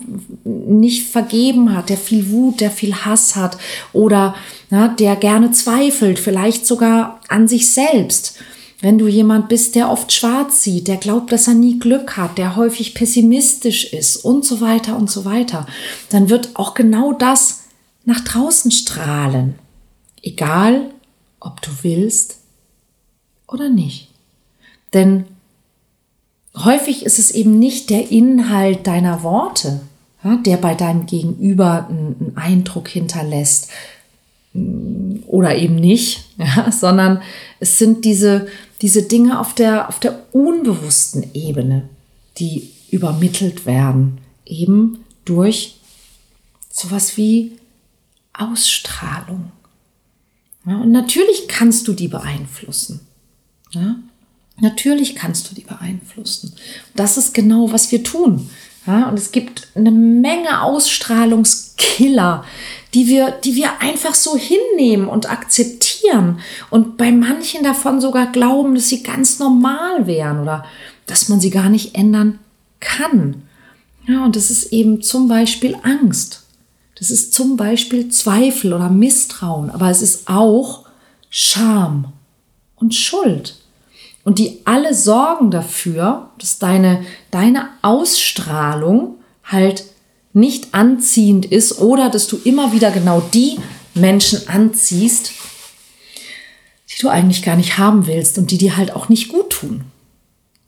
nicht 0.45 1.09
vergeben 1.09 1.77
hat, 1.77 1.91
der 1.91 1.99
viel 1.99 2.31
Wut, 2.31 2.61
der 2.61 2.71
viel 2.71 2.95
Hass 2.95 3.37
hat 3.37 3.59
oder 3.93 4.35
ja, 4.71 4.89
der 4.89 5.17
gerne 5.17 5.51
zweifelt, 5.51 6.19
vielleicht 6.19 6.67
sogar 6.67 7.21
an 7.29 7.49
sich 7.49 7.71
selbst, 7.71 8.39
wenn 8.81 8.99
du 8.99 9.09
jemand 9.09 9.49
bist, 9.49 9.75
der 9.75 9.91
oft 9.91 10.13
schwarz 10.13 10.63
sieht, 10.63 10.89
der 10.89 10.97
glaubt, 10.97 11.33
dass 11.33 11.49
er 11.49 11.55
nie 11.55 11.79
Glück 11.79 12.17
hat, 12.17 12.39
der 12.39 12.57
häufig 12.57 12.95
pessimistisch 12.95 13.93
ist 13.93 14.17
und 14.17 14.45
so 14.45 14.61
weiter 14.61 14.97
und 14.97 15.11
so 15.11 15.25
weiter, 15.25 15.67
dann 16.09 16.31
wird 16.31 16.51
auch 16.55 16.75
genau 16.75 17.13
das 17.13 17.65
nach 18.05 18.21
draußen 18.21 18.71
strahlen. 18.71 19.55
Egal, 20.23 20.91
ob 21.41 21.61
du 21.63 21.71
willst 21.83 22.39
oder 23.47 23.69
nicht. 23.69 24.09
Denn 24.93 25.25
häufig 26.57 27.05
ist 27.05 27.19
es 27.19 27.31
eben 27.31 27.59
nicht 27.59 27.91
der 27.91 28.11
Inhalt 28.11 28.87
deiner 28.87 29.23
Worte, 29.23 29.81
der 30.45 30.57
bei 30.57 30.75
deinem 30.75 31.07
Gegenüber 31.07 31.87
einen, 31.89 32.33
Eindruck 32.37 32.89
hinterlässt 32.89 33.71
oder 34.53 35.57
eben 35.57 35.77
nicht, 35.77 36.25
sondern 36.71 37.23
es 37.59 37.79
sind 37.79 38.05
diese, 38.05 38.49
diese 38.83 39.03
Dinge 39.03 39.41
auf 39.41 39.55
der, 39.55 39.89
auf 39.89 40.01
der 40.01 40.35
unbewussten 40.35 41.35
Ebene, 41.35 41.89
die 42.39 42.71
übermittelt 42.91 43.67
werden, 43.67 44.19
eben 44.47 45.05
durch 45.25 45.79
sowas 46.71 47.17
wie 47.17 47.53
Ausstrahlung. 48.33 49.53
Ja, 50.67 50.79
und 50.79 50.91
natürlich 50.91 51.49
kannst 51.49 51.89
du 51.89 51.93
die 51.93 52.09
beeinflussen. 52.09 53.01
Ja? 53.73 53.97
Natürlich 54.61 55.15
kannst 55.15 55.51
du 55.51 55.55
die 55.55 55.63
beeinflussen. 55.63 56.55
Das 56.95 57.17
ist 57.17 57.33
genau, 57.33 57.73
was 57.73 57.91
wir 57.93 58.03
tun. 58.03 58.51
Ja, 58.87 59.09
und 59.09 59.19
es 59.19 59.31
gibt 59.31 59.69
eine 59.75 59.91
Menge 59.91 60.63
Ausstrahlungskiller, 60.63 62.45
die 62.95 63.07
wir, 63.07 63.31
die 63.31 63.55
wir 63.55 63.81
einfach 63.81 64.15
so 64.15 64.37
hinnehmen 64.37 65.09
und 65.09 65.31
akzeptieren 65.31 66.41
und 66.71 66.97
bei 66.97 67.13
manchen 67.13 67.63
davon 67.63 68.01
sogar 68.01 68.27
glauben, 68.27 68.75
dass 68.75 68.89
sie 68.89 69.03
ganz 69.03 69.39
normal 69.39 70.07
wären 70.07 70.41
oder 70.41 70.65
dass 71.07 71.29
man 71.29 71.41
sie 71.41 71.51
gar 71.51 71.69
nicht 71.69 71.95
ändern 71.95 72.39
kann. 72.81 73.43
Ja, 74.07 74.25
und 74.25 74.35
das 74.35 74.51
ist 74.51 74.73
eben 74.73 75.03
zum 75.03 75.29
Beispiel 75.29 75.77
Angst. 75.83 76.45
Das 76.99 77.11
ist 77.11 77.33
zum 77.33 77.57
Beispiel 77.57 78.09
Zweifel 78.09 78.73
oder 78.73 78.91
Misstrauen, 78.91 79.71
aber 79.71 79.91
es 79.91 80.03
ist 80.03 80.29
auch 80.29 80.87
Scham 81.31 82.13
und 82.77 82.95
Schuld. 82.95 83.57
Und 84.25 84.39
die 84.39 84.61
alle 84.65 84.95
sorgen 84.95 85.51
dafür, 85.51 86.31
dass 86.39 86.59
deine, 86.59 87.05
deine 87.31 87.71
Ausstrahlung 87.83 89.17
halt 89.45 89.85
nicht 90.33 90.75
anziehend 90.75 91.47
ist 91.47 91.81
oder 91.81 92.11
dass 92.11 92.27
du 92.27 92.39
immer 92.45 92.73
wieder 92.73 92.91
genau 92.91 93.21
die 93.21 93.59
Menschen 93.95 94.49
anziehst, 94.49 95.33
die 96.91 97.01
du 97.01 97.09
eigentlich 97.09 97.43
gar 97.43 97.57
nicht 97.57 97.79
haben 97.79 98.07
willst 98.07 98.39
und 98.39 98.51
die 98.51 98.59
dir 98.59 98.77
halt 98.77 98.95
auch 98.95 99.09
nicht 99.09 99.29
gut 99.29 99.51
tun. 99.51 99.85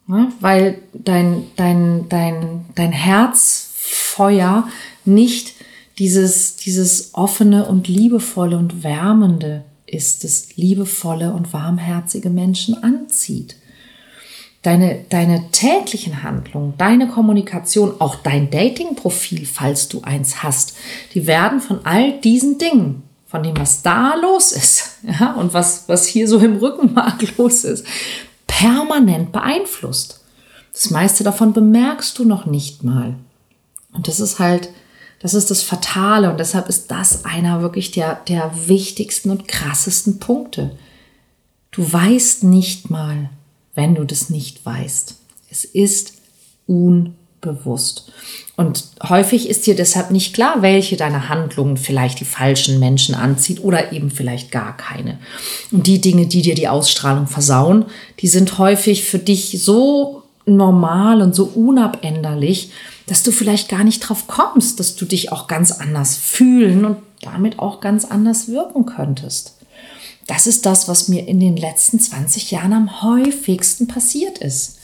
Ja, 0.09 0.33
weil 0.41 0.83
dein, 0.93 1.47
dein, 1.57 2.09
dein, 2.09 2.65
dein 2.75 2.93
Herzfeuer 2.93 4.69
nicht 5.05 5.55
dieses, 5.99 6.57
dieses 6.57 7.15
offene 7.15 7.67
und 7.67 7.87
liebevolle 7.87 8.59
und 8.59 8.83
wärmende 8.83 9.65
ist, 9.87 10.25
das 10.25 10.57
liebevolle 10.57 11.33
und 11.33 11.53
warmherzige 11.53 12.31
Menschen 12.31 12.83
anzieht. 12.83 13.57
Deine, 14.63 15.05
deine 15.09 15.51
täglichen 15.51 16.23
Handlungen, 16.23 16.75
deine 16.79 17.09
Kommunikation, 17.09 18.01
auch 18.01 18.15
dein 18.17 18.49
Dating-Profil, 18.51 19.45
falls 19.45 19.89
du 19.89 20.03
eins 20.03 20.45
hast, 20.45 20.77
die 21.15 21.27
werden 21.27 21.61
von 21.61 21.85
all 21.85 22.21
diesen 22.21 22.59
Dingen, 22.59 23.03
von 23.27 23.43
dem, 23.43 23.57
was 23.57 23.83
da 23.83 24.15
los 24.15 24.53
ist 24.53 24.99
ja, 25.03 25.33
und 25.33 25.53
was, 25.53 25.89
was 25.89 26.07
hier 26.07 26.29
so 26.29 26.39
im 26.39 26.59
Rückenmark 26.59 27.23
los 27.39 27.65
ist, 27.65 27.85
permanent 28.47 29.33
beeinflusst. 29.33 30.21
Das 30.73 30.91
meiste 30.91 31.25
davon 31.25 31.53
bemerkst 31.53 32.19
du 32.19 32.25
noch 32.25 32.47
nicht 32.47 32.85
mal. 32.85 33.17
Und 33.93 34.07
das 34.07 34.21
ist 34.21 34.39
halt 34.39 34.71
das 35.23 35.35
ist 35.35 35.53
das 35.53 35.63
Fatale 35.63 36.31
und 36.31 36.41
deshalb 36.41 36.69
ist 36.69 36.91
das 36.91 37.25
einer 37.25 37.63
wirklich 37.63 37.93
der, 37.93 38.17
der 38.27 38.51
wichtigsten 38.67 39.31
und 39.31 39.47
krassesten 39.47 40.19
Punkte. 40.19 40.77
Du 41.71 41.91
weißt 41.91 42.43
nicht 42.43 42.91
mal, 42.91 43.31
wenn 43.75 43.95
du 43.95 44.05
das 44.05 44.31
nicht 44.31 44.65
weißt. 44.65 45.17
Es 45.51 45.65
ist 45.65 46.15
unbewusst. 46.67 48.13
Und 48.57 48.85
häufig 49.09 49.49
ist 49.49 49.67
dir 49.67 49.75
deshalb 49.75 50.11
nicht 50.11 50.35
klar, 50.35 50.63
welche 50.63 50.97
deiner 50.97 51.29
Handlungen 51.29 51.77
vielleicht 51.77 52.21
die 52.21 52.25
falschen 52.25 52.79
Menschen 52.79 53.15
anzieht 53.15 53.65
oder 53.65 53.93
eben 53.93 54.11
vielleicht 54.11 54.51
gar 54.51 54.77
keine. 54.77 55.19
Und 55.71 55.87
die 55.87 56.01
Dinge, 56.01 56.27
die 56.27 56.43
dir 56.43 56.55
die 56.55 56.69
Ausstrahlung 56.69 57.27
versauen, 57.27 57.87
die 58.21 58.29
sind 58.29 58.59
häufig 58.59 59.05
für 59.05 59.19
dich 59.19 59.63
so 59.63 60.23
normal 60.45 61.23
und 61.23 61.35
so 61.35 61.45
unabänderlich, 61.45 62.71
dass 63.07 63.23
du 63.23 63.33
vielleicht 63.33 63.69
gar 63.69 63.85
nicht 63.85 64.01
drauf 64.01 64.27
kommst, 64.27 64.81
dass 64.81 64.97
du 64.97 65.05
dich 65.05 65.33
auch 65.33 65.47
ganz 65.47 65.73
anders 65.73 66.17
fühlen 66.17 66.85
und 66.85 66.99
damit 67.21 67.59
auch 67.59 67.81
ganz 67.81 68.05
anders 68.05 68.49
wirken 68.49 68.87
könntest. 68.87 69.55
Das 70.27 70.47
ist 70.47 70.67
das, 70.67 70.89
was 70.89 71.09
mir 71.09 71.27
in 71.27 71.41
den 71.41 71.57
letzten 71.57 71.99
20 71.99 72.51
Jahren 72.51 72.73
am 72.73 73.03
häufigsten 73.03 73.89
passiert 73.89 74.39
ist. 74.39 74.79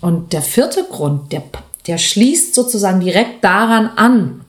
Und 0.00 0.32
der 0.32 0.42
vierte 0.42 0.84
Grund, 0.84 1.32
der, 1.32 1.42
der 1.86 1.98
schließt 1.98 2.54
sozusagen 2.54 3.00
direkt 3.00 3.42
daran 3.42 3.88
an, 3.96 4.44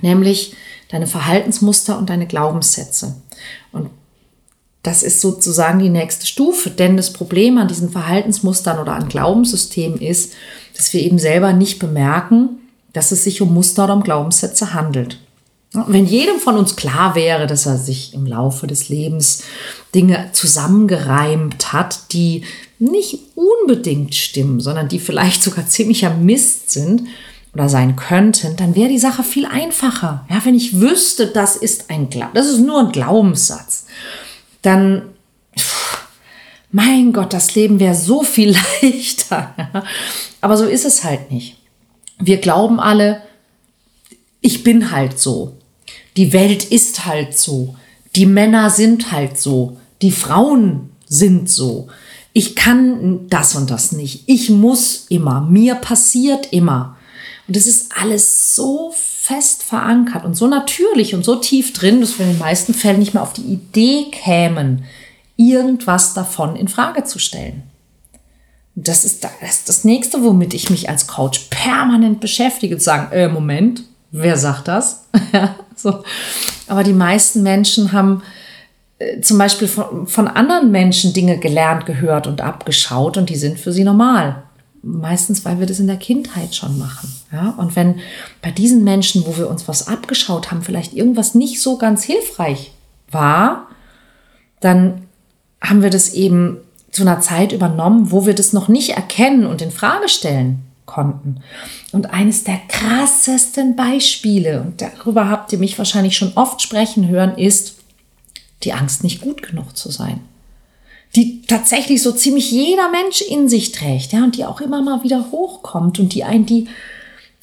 nämlich 0.00 0.54
deine 0.88 1.06
Verhaltensmuster 1.06 1.98
und 1.98 2.10
deine 2.10 2.26
Glaubenssätze. 2.26 3.16
Und 3.72 3.90
das 4.82 5.02
ist 5.02 5.20
sozusagen 5.20 5.78
die 5.78 5.88
nächste 5.88 6.26
Stufe, 6.26 6.70
denn 6.70 6.96
das 6.96 7.12
Problem 7.12 7.58
an 7.58 7.68
diesen 7.68 7.90
Verhaltensmustern 7.90 8.78
oder 8.78 8.92
an 8.92 9.08
Glaubenssystemen 9.08 10.00
ist, 10.00 10.34
dass 10.76 10.92
wir 10.92 11.02
eben 11.02 11.18
selber 11.18 11.52
nicht 11.52 11.78
bemerken, 11.78 12.60
dass 12.92 13.10
es 13.10 13.24
sich 13.24 13.40
um 13.40 13.52
Muster 13.52 13.84
oder 13.84 13.94
um 13.94 14.02
Glaubenssätze 14.02 14.74
handelt. 14.74 15.18
Wenn 15.74 16.06
jedem 16.06 16.38
von 16.38 16.56
uns 16.56 16.76
klar 16.76 17.14
wäre, 17.14 17.46
dass 17.46 17.66
er 17.66 17.78
sich 17.78 18.14
im 18.14 18.26
Laufe 18.26 18.66
des 18.66 18.88
Lebens 18.88 19.42
Dinge 19.94 20.30
zusammengereimt 20.32 21.72
hat, 21.72 22.12
die 22.12 22.44
nicht 22.78 23.18
unbedingt 23.34 24.14
stimmen, 24.14 24.60
sondern 24.60 24.88
die 24.88 24.98
vielleicht 25.00 25.42
sogar 25.42 25.66
ziemlicher 25.66 26.10
Mist 26.10 26.70
sind 26.70 27.02
oder 27.52 27.68
sein 27.68 27.96
könnten, 27.96 28.56
dann 28.56 28.74
wäre 28.76 28.88
die 28.88 28.98
Sache 28.98 29.22
viel 29.22 29.46
einfacher. 29.46 30.26
Ja, 30.30 30.44
wenn 30.44 30.54
ich 30.54 30.80
wüsste, 30.80 31.26
das 31.26 31.56
ist 31.56 31.90
ein 31.90 32.10
Gla 32.10 32.30
das 32.34 32.46
ist 32.46 32.60
nur 32.60 32.80
ein 32.80 32.92
Glaubenssatz 32.92 33.84
dann, 34.64 35.10
mein 36.70 37.12
Gott, 37.12 37.32
das 37.32 37.54
Leben 37.54 37.78
wäre 37.78 37.94
so 37.94 38.22
viel 38.22 38.56
leichter. 38.82 39.54
Aber 40.40 40.56
so 40.56 40.64
ist 40.64 40.84
es 40.84 41.04
halt 41.04 41.30
nicht. 41.30 41.56
Wir 42.18 42.38
glauben 42.38 42.80
alle, 42.80 43.22
ich 44.40 44.64
bin 44.64 44.90
halt 44.90 45.18
so. 45.18 45.56
Die 46.16 46.32
Welt 46.32 46.64
ist 46.64 47.06
halt 47.06 47.36
so. 47.36 47.76
Die 48.16 48.26
Männer 48.26 48.70
sind 48.70 49.12
halt 49.12 49.38
so. 49.38 49.78
Die 50.02 50.12
Frauen 50.12 50.90
sind 51.06 51.50
so. 51.50 51.88
Ich 52.32 52.56
kann 52.56 53.28
das 53.28 53.54
und 53.54 53.70
das 53.70 53.92
nicht. 53.92 54.24
Ich 54.26 54.50
muss 54.50 55.06
immer. 55.08 55.40
Mir 55.40 55.76
passiert 55.76 56.52
immer. 56.52 56.96
Und 57.46 57.56
es 57.56 57.66
ist 57.66 57.92
alles 58.00 58.54
so 58.54 58.92
fest 58.94 59.62
verankert 59.62 60.24
und 60.24 60.34
so 60.34 60.46
natürlich 60.46 61.14
und 61.14 61.24
so 61.24 61.36
tief 61.36 61.72
drin, 61.72 62.00
dass 62.00 62.18
wir 62.18 62.26
in 62.26 62.32
den 62.32 62.38
meisten 62.38 62.74
Fällen 62.74 62.98
nicht 62.98 63.14
mehr 63.14 63.22
auf 63.22 63.32
die 63.32 63.42
Idee 63.42 64.06
kämen, 64.10 64.84
irgendwas 65.36 66.14
davon 66.14 66.56
in 66.56 66.68
Frage 66.68 67.04
zu 67.04 67.18
stellen. 67.18 67.62
Das 68.74 69.04
ist 69.04 69.24
das, 69.24 69.64
das 69.64 69.84
nächste, 69.84 70.22
womit 70.24 70.52
ich 70.52 70.68
mich 70.68 70.88
als 70.88 71.06
Coach 71.06 71.46
permanent 71.50 72.20
beschäftige, 72.20 72.76
zu 72.76 72.84
sagen, 72.84 73.12
äh, 73.12 73.28
Moment, 73.28 73.84
wer 74.10 74.36
sagt 74.36 74.68
das? 74.68 75.04
so. 75.84 76.02
Aber 76.66 76.82
die 76.82 76.92
meisten 76.92 77.42
Menschen 77.42 77.92
haben 77.92 78.22
äh, 78.98 79.20
zum 79.20 79.38
Beispiel 79.38 79.68
von, 79.68 80.06
von 80.06 80.26
anderen 80.26 80.70
Menschen 80.70 81.12
Dinge 81.12 81.38
gelernt, 81.38 81.86
gehört 81.86 82.26
und 82.26 82.40
abgeschaut 82.40 83.16
und 83.16 83.30
die 83.30 83.36
sind 83.36 83.60
für 83.60 83.72
sie 83.72 83.84
normal 83.84 84.42
meistens, 84.84 85.44
weil 85.44 85.58
wir 85.58 85.66
das 85.66 85.80
in 85.80 85.86
der 85.86 85.96
Kindheit 85.96 86.54
schon 86.54 86.78
machen. 86.78 87.12
Ja? 87.32 87.54
Und 87.56 87.74
wenn 87.74 88.00
bei 88.42 88.50
diesen 88.50 88.84
Menschen, 88.84 89.26
wo 89.26 89.36
wir 89.36 89.48
uns 89.48 89.66
was 89.66 89.88
abgeschaut 89.88 90.50
haben, 90.50 90.62
vielleicht 90.62 90.92
irgendwas 90.92 91.34
nicht 91.34 91.60
so 91.60 91.78
ganz 91.78 92.04
hilfreich 92.04 92.72
war, 93.10 93.68
dann 94.60 95.02
haben 95.60 95.82
wir 95.82 95.90
das 95.90 96.12
eben 96.12 96.58
zu 96.90 97.02
einer 97.02 97.20
Zeit 97.20 97.52
übernommen, 97.52 98.10
wo 98.10 98.26
wir 98.26 98.34
das 98.34 98.52
noch 98.52 98.68
nicht 98.68 98.90
erkennen 98.90 99.46
und 99.46 99.62
in 99.62 99.70
Frage 99.70 100.08
stellen 100.08 100.62
konnten. 100.86 101.40
Und 101.92 102.10
eines 102.10 102.44
der 102.44 102.58
krassesten 102.68 103.76
Beispiele, 103.76 104.60
und 104.62 104.80
darüber 104.80 105.28
habt 105.28 105.52
ihr 105.52 105.58
mich 105.58 105.78
wahrscheinlich 105.78 106.16
schon 106.16 106.32
oft 106.34 106.62
sprechen 106.62 107.08
hören, 107.08 107.36
ist 107.36 107.76
die 108.62 108.72
Angst, 108.72 109.02
nicht 109.02 109.20
gut 109.20 109.42
genug 109.42 109.76
zu 109.76 109.90
sein 109.90 110.20
die 111.16 111.42
tatsächlich 111.42 112.02
so 112.02 112.12
ziemlich 112.12 112.50
jeder 112.50 112.90
Mensch 112.90 113.22
in 113.22 113.48
sich 113.48 113.72
trägt, 113.72 114.12
ja, 114.12 114.24
und 114.24 114.36
die 114.36 114.44
auch 114.44 114.60
immer 114.60 114.82
mal 114.82 115.04
wieder 115.04 115.30
hochkommt 115.30 116.00
und 116.00 116.14
die 116.14 116.24
einen 116.24 116.46
die, 116.46 116.66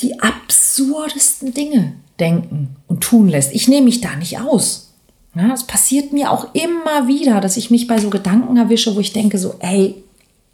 die 0.02 0.20
absurdesten 0.20 1.54
Dinge 1.54 1.94
denken 2.20 2.76
und 2.88 3.02
tun 3.02 3.30
lässt. 3.30 3.54
Ich 3.54 3.68
nehme 3.68 3.86
mich 3.86 4.02
da 4.02 4.16
nicht 4.16 4.40
aus. 4.40 4.94
Ja, 5.36 5.54
es 5.54 5.64
passiert 5.64 6.12
mir 6.12 6.32
auch 6.32 6.54
immer 6.54 7.08
wieder, 7.08 7.40
dass 7.40 7.56
ich 7.56 7.72
mich 7.72 7.88
bei 7.88 7.98
so 7.98 8.10
Gedanken 8.10 8.58
erwische, 8.58 8.96
wo 8.96 9.00
ich 9.00 9.14
denke 9.14 9.38
so, 9.38 9.56
ey, 9.60 9.96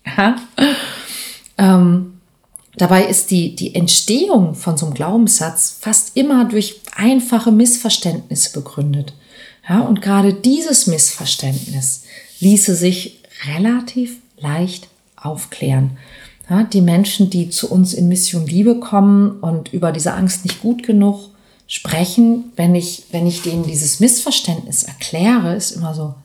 ja, 0.05 0.35
ähm, 1.57 2.16
dabei 2.77 3.05
ist 3.05 3.31
die, 3.31 3.55
die 3.55 3.75
Entstehung 3.75 4.55
von 4.55 4.77
so 4.77 4.85
einem 4.85 4.95
Glaubenssatz 4.95 5.77
fast 5.79 6.15
immer 6.15 6.45
durch 6.45 6.81
einfache 6.95 7.51
Missverständnisse 7.51 8.53
begründet. 8.53 9.13
Ja, 9.67 9.81
und 9.81 10.01
gerade 10.01 10.33
dieses 10.33 10.87
Missverständnis 10.87 12.03
ließe 12.39 12.75
sich 12.75 13.19
relativ 13.45 14.17
leicht 14.37 14.87
aufklären. 15.15 15.97
Ja, 16.49 16.63
die 16.63 16.81
Menschen, 16.81 17.29
die 17.29 17.49
zu 17.49 17.69
uns 17.69 17.93
in 17.93 18.07
Mission 18.07 18.47
Liebe 18.47 18.79
kommen 18.79 19.39
und 19.41 19.73
über 19.73 19.91
diese 19.91 20.13
Angst 20.13 20.45
nicht 20.45 20.61
gut 20.61 20.83
genug 20.83 21.29
sprechen, 21.67 22.53
wenn 22.55 22.75
ich, 22.75 23.03
wenn 23.11 23.27
ich 23.27 23.41
denen 23.41 23.63
dieses 23.63 23.99
Missverständnis 23.99 24.83
erkläre, 24.83 25.55
ist 25.55 25.71
immer 25.71 25.93
so, 25.93 26.15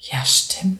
ja, 0.00 0.24
stimmt. 0.24 0.78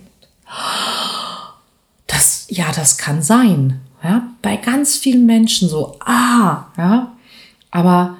Ja, 2.48 2.72
das 2.74 2.98
kann 2.98 3.22
sein. 3.22 3.80
Ja, 4.02 4.28
bei 4.42 4.56
ganz 4.56 4.96
vielen 4.96 5.26
Menschen 5.26 5.68
so, 5.68 5.96
ah, 6.00 6.66
ja, 6.76 7.12
aber 7.70 8.16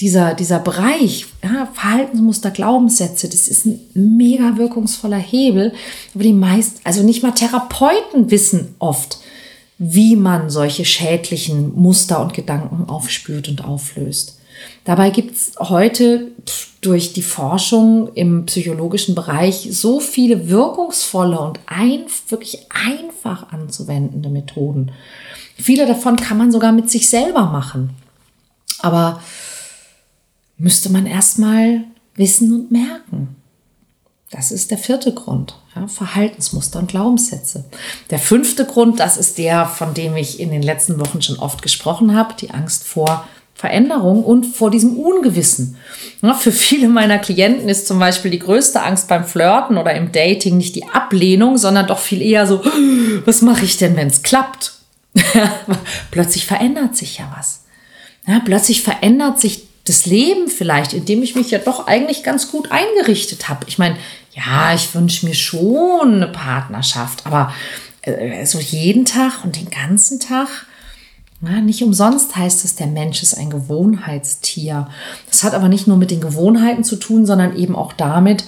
dieser, 0.00 0.34
dieser 0.34 0.58
Bereich, 0.58 1.26
ja, 1.44 1.68
Verhaltensmuster, 1.74 2.50
Glaubenssätze, 2.50 3.28
das 3.28 3.48
ist 3.48 3.66
ein 3.66 3.80
mega 3.94 4.56
wirkungsvoller 4.56 5.18
Hebel. 5.18 5.74
Aber 6.14 6.22
die 6.22 6.32
meisten, 6.32 6.80
also 6.84 7.02
nicht 7.02 7.22
mal 7.22 7.32
Therapeuten 7.32 8.30
wissen 8.30 8.74
oft, 8.78 9.18
wie 9.78 10.16
man 10.16 10.48
solche 10.48 10.84
schädlichen 10.84 11.74
Muster 11.74 12.22
und 12.22 12.32
Gedanken 12.32 12.88
aufspürt 12.88 13.48
und 13.48 13.64
auflöst. 13.64 14.39
Dabei 14.84 15.10
gibt 15.10 15.36
es 15.36 15.52
heute 15.58 16.28
durch 16.80 17.12
die 17.12 17.22
Forschung 17.22 18.12
im 18.14 18.46
psychologischen 18.46 19.14
Bereich 19.14 19.68
so 19.70 20.00
viele 20.00 20.48
wirkungsvolle 20.48 21.38
und 21.38 21.60
ein, 21.66 22.06
wirklich 22.28 22.66
einfach 22.70 23.52
anzuwendende 23.52 24.30
Methoden. 24.30 24.92
Viele 25.56 25.86
davon 25.86 26.16
kann 26.16 26.38
man 26.38 26.50
sogar 26.50 26.72
mit 26.72 26.90
sich 26.90 27.10
selber 27.10 27.46
machen. 27.46 27.90
Aber 28.80 29.20
müsste 30.56 30.90
man 30.90 31.06
erstmal 31.06 31.84
wissen 32.14 32.52
und 32.54 32.70
merken. 32.70 33.36
Das 34.30 34.52
ist 34.52 34.70
der 34.70 34.78
vierte 34.78 35.12
Grund. 35.12 35.56
Ja, 35.74 35.88
Verhaltensmuster 35.88 36.78
und 36.78 36.88
Glaubenssätze. 36.88 37.64
Der 38.10 38.18
fünfte 38.18 38.64
Grund, 38.64 39.00
das 39.00 39.16
ist 39.16 39.38
der, 39.38 39.66
von 39.66 39.92
dem 39.92 40.16
ich 40.16 40.38
in 40.40 40.50
den 40.50 40.62
letzten 40.62 41.00
Wochen 41.00 41.20
schon 41.20 41.38
oft 41.38 41.62
gesprochen 41.62 42.14
habe, 42.14 42.34
die 42.34 42.50
Angst 42.50 42.84
vor 42.84 43.26
Veränderung 43.60 44.24
und 44.24 44.46
vor 44.46 44.70
diesem 44.70 44.96
Ungewissen. 44.96 45.76
Für 46.38 46.50
viele 46.50 46.88
meiner 46.88 47.18
Klienten 47.18 47.68
ist 47.68 47.86
zum 47.86 47.98
Beispiel 47.98 48.30
die 48.30 48.38
größte 48.38 48.82
Angst 48.82 49.06
beim 49.06 49.26
Flirten 49.26 49.76
oder 49.76 49.94
im 49.94 50.12
Dating 50.12 50.56
nicht 50.56 50.76
die 50.76 50.88
Ablehnung, 50.88 51.58
sondern 51.58 51.86
doch 51.86 51.98
viel 51.98 52.22
eher 52.22 52.46
so, 52.46 52.64
was 53.26 53.42
mache 53.42 53.66
ich 53.66 53.76
denn, 53.76 53.96
wenn 53.96 54.06
es 54.06 54.22
klappt? 54.22 54.72
plötzlich 56.10 56.46
verändert 56.46 56.96
sich 56.96 57.18
ja 57.18 57.30
was. 57.36 57.64
Ja, 58.26 58.40
plötzlich 58.42 58.82
verändert 58.82 59.38
sich 59.38 59.66
das 59.84 60.06
Leben 60.06 60.48
vielleicht, 60.48 60.94
indem 60.94 61.22
ich 61.22 61.34
mich 61.34 61.50
ja 61.50 61.58
doch 61.58 61.86
eigentlich 61.86 62.22
ganz 62.22 62.50
gut 62.50 62.72
eingerichtet 62.72 63.50
habe. 63.50 63.66
Ich 63.68 63.76
meine, 63.76 63.96
ja, 64.32 64.72
ich 64.72 64.94
wünsche 64.94 65.26
mir 65.26 65.34
schon 65.34 66.14
eine 66.14 66.28
Partnerschaft, 66.28 67.26
aber 67.26 67.52
äh, 68.00 68.46
so 68.46 68.58
jeden 68.58 69.04
Tag 69.04 69.44
und 69.44 69.56
den 69.56 69.68
ganzen 69.68 70.18
Tag 70.18 70.48
ja, 71.42 71.60
nicht 71.60 71.82
umsonst 71.82 72.36
heißt 72.36 72.64
es, 72.64 72.76
der 72.76 72.86
Mensch 72.86 73.22
ist 73.22 73.34
ein 73.34 73.48
Gewohnheitstier. 73.48 74.88
Das 75.28 75.42
hat 75.42 75.54
aber 75.54 75.68
nicht 75.68 75.86
nur 75.86 75.96
mit 75.96 76.10
den 76.10 76.20
Gewohnheiten 76.20 76.84
zu 76.84 76.96
tun, 76.96 77.24
sondern 77.24 77.56
eben 77.56 77.74
auch 77.74 77.94
damit, 77.94 78.44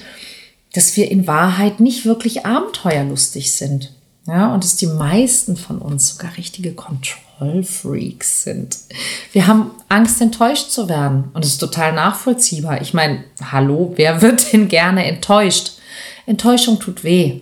dass 0.74 0.96
wir 0.96 1.11
in 1.11 1.26
Wahrheit 1.26 1.81
nicht 1.81 2.05
wirklich 2.05 2.44
abenteuerlustig 2.44 3.52
sind. 3.52 3.92
Ja, 4.26 4.55
und 4.55 4.62
dass 4.62 4.76
die 4.76 4.87
meisten 4.87 5.57
von 5.57 5.78
uns 5.78 6.11
sogar 6.11 6.37
richtige 6.37 6.74
Kontrollfreaks 6.74 8.44
sind. 8.44 8.78
Wir 9.33 9.48
haben 9.48 9.72
Angst, 9.88 10.20
enttäuscht 10.20 10.70
zu 10.70 10.88
werden. 10.88 11.24
Und 11.33 11.44
das 11.44 11.52
ist 11.52 11.59
total 11.59 11.92
nachvollziehbar. 11.92 12.83
Ich 12.83 12.94
meine, 12.94 13.24
hallo, 13.50 13.94
wer 13.96 14.22
wird 14.22 14.52
denn 14.52 14.68
gerne 14.68 15.07
enttäuscht? 15.07 15.72
Enttäuschung 16.26 16.78
tut 16.78 17.02
weh. 17.02 17.40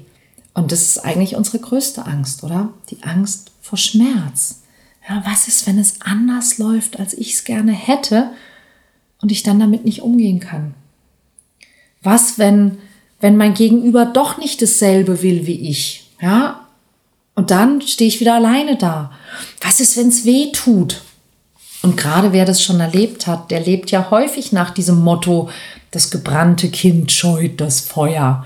Und 0.55 0.73
das 0.73 0.83
ist 0.83 1.05
eigentlich 1.05 1.37
unsere 1.37 1.59
größte 1.59 2.07
Angst, 2.07 2.45
oder? 2.45 2.71
Die 2.91 3.03
Angst 3.03 3.51
vor 3.61 3.79
Schmerz. 3.79 4.61
Ja, 5.09 5.23
was 5.27 5.49
ist, 5.49 5.67
wenn 5.67 5.79
es 5.79 6.01
anders 6.03 6.59
läuft, 6.59 7.01
als 7.01 7.15
ich 7.15 7.35
es 7.35 7.45
gerne 7.45 7.73
hätte 7.73 8.31
und 9.21 9.33
ich 9.33 9.43
dann 9.43 9.59
damit 9.59 9.85
nicht 9.85 10.03
umgehen 10.03 10.41
kann? 10.41 10.75
Was, 12.03 12.39
wenn, 12.39 12.79
wenn 13.21 13.37
mein 13.37 13.55
Gegenüber 13.55 14.07
doch 14.07 14.39
nicht 14.39 14.63
dasselbe 14.63 15.23
will 15.23 15.47
wie 15.47 15.69
ich? 15.69 16.11
Ja, 16.21 16.67
und 17.35 17.51
dann 17.51 17.81
stehe 17.81 18.09
ich 18.09 18.21
wieder 18.21 18.35
alleine 18.35 18.77
da. 18.77 19.13
Was 19.61 19.81
ist, 19.81 19.97
wenn 19.97 20.09
es 20.09 20.25
weh 20.25 20.53
tut? 20.53 21.03
Und 21.83 21.97
gerade 21.97 22.33
wer 22.33 22.45
das 22.45 22.63
schon 22.63 22.81
erlebt 22.81 23.27
hat, 23.27 23.51
der 23.51 23.61
lebt 23.61 23.91
ja 23.91 24.11
häufig 24.11 24.53
nach 24.53 24.71
diesem 24.71 25.01
Motto, 25.01 25.49
das 25.91 26.11
gebrannte 26.11 26.69
Kind 26.69 27.11
scheut 27.11 27.61
das 27.61 27.81
Feuer. 27.81 28.45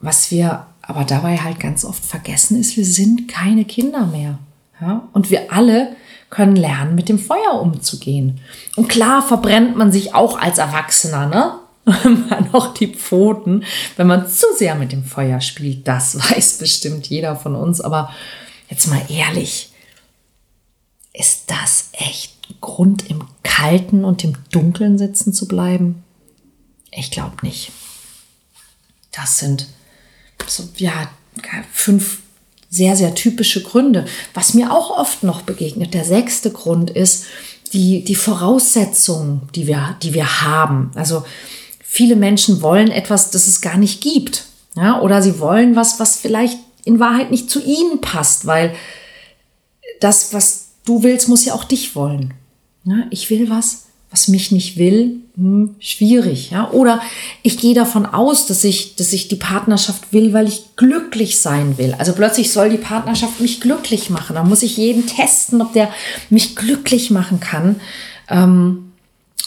Was 0.00 0.30
wir 0.30 0.66
aber 0.82 1.04
dabei 1.04 1.36
halt 1.36 1.60
ganz 1.60 1.84
oft 1.84 2.04
vergessen 2.04 2.58
ist, 2.58 2.76
wir 2.76 2.84
sind 2.84 3.28
keine 3.28 3.64
Kinder 3.64 4.06
mehr. 4.06 4.38
Ja? 4.80 5.08
Und 5.12 5.30
wir 5.30 5.52
alle 5.52 5.96
können 6.30 6.56
lernen, 6.56 6.94
mit 6.94 7.08
dem 7.08 7.18
Feuer 7.18 7.60
umzugehen. 7.60 8.40
Und 8.74 8.88
klar 8.88 9.22
verbrennt 9.22 9.76
man 9.76 9.92
sich 9.92 10.14
auch 10.14 10.38
als 10.38 10.58
Erwachsener, 10.58 11.26
ne? 11.26 11.58
man 12.28 12.52
auch 12.52 12.74
die 12.74 12.88
Pfoten, 12.88 13.64
wenn 13.96 14.08
man 14.08 14.28
zu 14.28 14.46
sehr 14.56 14.74
mit 14.74 14.90
dem 14.90 15.04
Feuer 15.04 15.40
spielt. 15.40 15.86
Das 15.86 16.16
weiß 16.30 16.58
bestimmt 16.58 17.06
jeder 17.06 17.36
von 17.36 17.54
uns. 17.54 17.80
Aber 17.80 18.12
jetzt 18.68 18.88
mal 18.88 19.02
ehrlich, 19.08 19.72
ist 21.12 21.50
das 21.50 21.90
echt 21.92 22.34
Grund, 22.60 23.08
im 23.08 23.24
Kalten 23.42 24.04
und 24.04 24.24
im 24.24 24.34
Dunkeln 24.50 24.98
sitzen 24.98 25.32
zu 25.32 25.46
bleiben? 25.46 26.02
Ich 26.90 27.10
glaube 27.10 27.36
nicht. 27.42 27.70
Das 29.12 29.38
sind 29.38 29.66
so, 30.46 30.68
ja, 30.76 31.08
fünf 31.72 32.20
sehr, 32.70 32.96
sehr 32.96 33.14
typische 33.14 33.62
Gründe. 33.62 34.06
Was 34.34 34.54
mir 34.54 34.72
auch 34.72 34.90
oft 34.90 35.22
noch 35.22 35.42
begegnet, 35.42 35.94
der 35.94 36.04
sechste 36.04 36.50
Grund 36.50 36.90
ist 36.90 37.24
die, 37.72 38.04
die 38.04 38.14
Voraussetzungen, 38.14 39.42
die 39.54 39.66
wir, 39.66 39.96
die 40.02 40.14
wir 40.14 40.42
haben. 40.42 40.90
Also 40.94 41.24
viele 41.80 42.16
Menschen 42.16 42.62
wollen 42.62 42.90
etwas, 42.90 43.30
das 43.30 43.46
es 43.46 43.60
gar 43.60 43.76
nicht 43.76 44.00
gibt. 44.00 44.44
Ja, 44.76 45.00
oder 45.00 45.22
sie 45.22 45.40
wollen 45.40 45.74
was, 45.74 45.98
was 45.98 46.16
vielleicht 46.16 46.58
in 46.84 47.00
Wahrheit 47.00 47.30
nicht 47.30 47.50
zu 47.50 47.62
ihnen 47.62 48.00
passt, 48.00 48.46
weil 48.46 48.74
das, 50.00 50.34
was 50.34 50.68
du 50.84 51.02
willst, 51.02 51.28
muss 51.28 51.44
ja 51.44 51.54
auch 51.54 51.64
dich 51.64 51.96
wollen. 51.96 52.34
Ja, 52.84 53.06
ich 53.10 53.30
will 53.30 53.48
was, 53.50 53.85
was 54.10 54.28
mich 54.28 54.52
nicht 54.52 54.76
will, 54.76 55.16
hm, 55.36 55.74
schwierig. 55.78 56.50
Ja? 56.50 56.70
Oder 56.70 57.02
ich 57.42 57.58
gehe 57.58 57.74
davon 57.74 58.06
aus, 58.06 58.46
dass 58.46 58.64
ich, 58.64 58.96
dass 58.96 59.12
ich 59.12 59.28
die 59.28 59.36
Partnerschaft 59.36 60.12
will, 60.12 60.32
weil 60.32 60.48
ich 60.48 60.76
glücklich 60.76 61.38
sein 61.38 61.76
will. 61.76 61.94
Also 61.98 62.12
plötzlich 62.12 62.52
soll 62.52 62.70
die 62.70 62.78
Partnerschaft 62.78 63.40
mich 63.40 63.60
glücklich 63.60 64.08
machen. 64.10 64.34
Da 64.34 64.44
muss 64.44 64.62
ich 64.62 64.76
jeden 64.76 65.06
testen, 65.06 65.60
ob 65.60 65.72
der 65.72 65.90
mich 66.30 66.56
glücklich 66.56 67.10
machen 67.10 67.40
kann. 67.40 67.80
Ähm, 68.28 68.92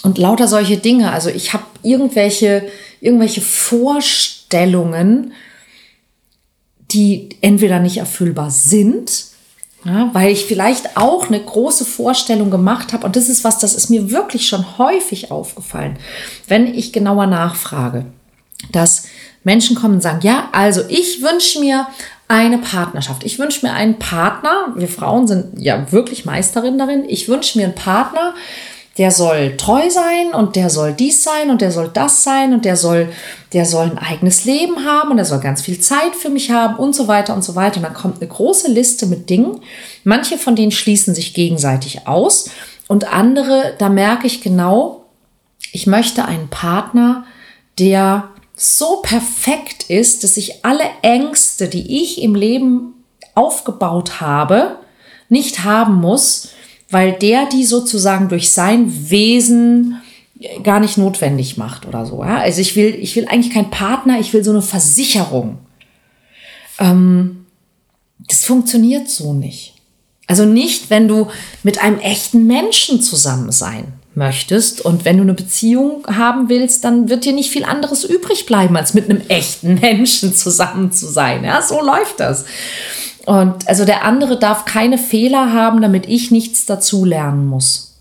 und 0.03 0.17
lauter 0.17 0.47
solche 0.47 0.77
Dinge. 0.77 1.11
Also 1.11 1.29
ich 1.29 1.53
habe 1.53 1.65
irgendwelche, 1.83 2.67
irgendwelche 3.01 3.41
Vorstellungen, 3.41 5.33
die 6.91 7.29
entweder 7.41 7.79
nicht 7.79 7.97
erfüllbar 7.97 8.51
sind 8.51 9.28
ja, 9.85 10.09
weil 10.13 10.31
ich 10.31 10.45
vielleicht 10.45 10.97
auch 10.97 11.27
eine 11.27 11.39
große 11.39 11.85
Vorstellung 11.85 12.51
gemacht 12.51 12.91
habe. 12.91 13.05
Und 13.05 13.15
das 13.15 13.29
ist 13.29 13.43
was, 13.43 13.59
das 13.59 13.75
ist 13.75 13.89
mir 13.89 14.11
wirklich 14.11 14.47
schon 14.47 14.77
häufig 14.77 15.31
aufgefallen, 15.31 15.97
wenn 16.47 16.67
ich 16.67 16.91
genauer 16.91 17.27
nachfrage, 17.27 18.05
dass 18.71 19.05
Menschen 19.43 19.75
kommen 19.75 19.95
und 19.95 20.01
sagen, 20.01 20.19
ja, 20.21 20.49
also 20.51 20.81
ich 20.89 21.21
wünsche 21.21 21.59
mir 21.59 21.87
eine 22.27 22.59
Partnerschaft. 22.59 23.23
Ich 23.23 23.39
wünsche 23.39 23.65
mir 23.65 23.73
einen 23.73 23.97
Partner. 23.97 24.73
Wir 24.75 24.87
Frauen 24.87 25.27
sind 25.27 25.59
ja 25.59 25.91
wirklich 25.91 26.25
Meisterin 26.25 26.77
darin. 26.77 27.03
Ich 27.07 27.27
wünsche 27.27 27.57
mir 27.57 27.65
einen 27.65 27.75
Partner, 27.75 28.35
der 28.99 29.11
soll 29.11 29.55
treu 29.55 29.89
sein 29.89 30.33
und 30.33 30.57
der 30.57 30.69
soll 30.69 30.91
dies 30.91 31.23
sein 31.23 31.49
und 31.49 31.61
der 31.61 31.71
soll 31.71 31.89
das 31.91 32.21
sein 32.21 32.53
und 32.53 32.65
der 32.65 32.75
soll, 32.75 33.09
der 33.53 33.63
soll 33.63 33.85
ein 33.85 33.97
eigenes 33.97 34.43
Leben 34.43 34.85
haben 34.85 35.11
und 35.11 35.17
er 35.17 35.23
soll 35.23 35.39
ganz 35.39 35.61
viel 35.61 35.79
Zeit 35.79 36.17
für 36.17 36.29
mich 36.29 36.51
haben 36.51 36.75
und 36.75 36.93
so 36.93 37.07
weiter 37.07 37.33
und 37.33 37.41
so 37.41 37.55
weiter. 37.55 37.77
Und 37.77 37.83
dann 37.83 37.93
kommt 37.93 38.17
eine 38.17 38.27
große 38.29 38.69
Liste 38.69 39.05
mit 39.05 39.29
Dingen. 39.29 39.61
Manche 40.03 40.37
von 40.37 40.57
denen 40.57 40.73
schließen 40.73 41.15
sich 41.15 41.33
gegenseitig 41.33 42.07
aus 42.09 42.49
und 42.89 43.13
andere, 43.13 43.73
da 43.77 43.87
merke 43.87 44.27
ich 44.27 44.41
genau, 44.41 45.05
ich 45.71 45.87
möchte 45.87 46.25
einen 46.25 46.49
Partner, 46.49 47.23
der 47.79 48.31
so 48.53 48.97
perfekt 49.01 49.83
ist, 49.89 50.25
dass 50.25 50.35
ich 50.35 50.65
alle 50.65 50.83
Ängste, 51.03 51.69
die 51.69 52.01
ich 52.01 52.21
im 52.21 52.35
Leben 52.35 52.95
aufgebaut 53.33 54.19
habe, 54.19 54.75
nicht 55.29 55.63
haben 55.63 55.95
muss, 56.01 56.49
weil 56.89 57.13
der 57.13 57.45
die 57.45 57.65
sozusagen 57.65 58.29
durch 58.29 58.51
sein 58.51 59.09
Wesen 59.09 60.01
gar 60.63 60.79
nicht 60.79 60.97
notwendig 60.97 61.57
macht 61.57 61.85
oder 61.85 62.05
so. 62.05 62.23
Ja? 62.23 62.37
Also 62.37 62.61
ich 62.61 62.75
will, 62.75 62.95
ich 62.95 63.15
will 63.15 63.27
eigentlich 63.27 63.53
keinen 63.53 63.69
Partner, 63.69 64.19
ich 64.19 64.33
will 64.33 64.43
so 64.43 64.51
eine 64.51 64.61
Versicherung. 64.61 65.59
Ähm, 66.79 67.45
das 68.27 68.45
funktioniert 68.45 69.09
so 69.09 69.33
nicht. 69.33 69.75
Also 70.27 70.45
nicht, 70.45 70.89
wenn 70.89 71.07
du 71.07 71.27
mit 71.63 71.81
einem 71.81 71.99
echten 71.99 72.45
Menschen 72.47 73.01
zusammen 73.01 73.51
sein 73.51 73.93
möchtest 74.15 74.81
und 74.81 75.05
wenn 75.05 75.17
du 75.17 75.23
eine 75.23 75.33
Beziehung 75.33 76.05
haben 76.07 76.49
willst, 76.49 76.83
dann 76.83 77.09
wird 77.09 77.25
dir 77.25 77.33
nicht 77.33 77.49
viel 77.49 77.63
anderes 77.63 78.03
übrig 78.03 78.45
bleiben, 78.45 78.77
als 78.77 78.93
mit 78.93 79.09
einem 79.09 79.21
echten 79.27 79.75
Menschen 79.81 80.35
zusammen 80.35 80.91
zu 80.91 81.07
sein. 81.07 81.43
Ja, 81.43 81.61
so 81.61 81.81
läuft 81.81 82.19
das. 82.19 82.45
Und 83.29 83.67
also 83.67 83.85
der 83.85 84.05
andere 84.05 84.39
darf 84.39 84.65
keine 84.65 84.97
Fehler 84.97 85.53
haben, 85.53 85.83
damit 85.83 86.07
ich 86.07 86.31
nichts 86.31 86.65
dazu 86.65 87.05
lernen 87.05 87.45
muss. 87.45 87.99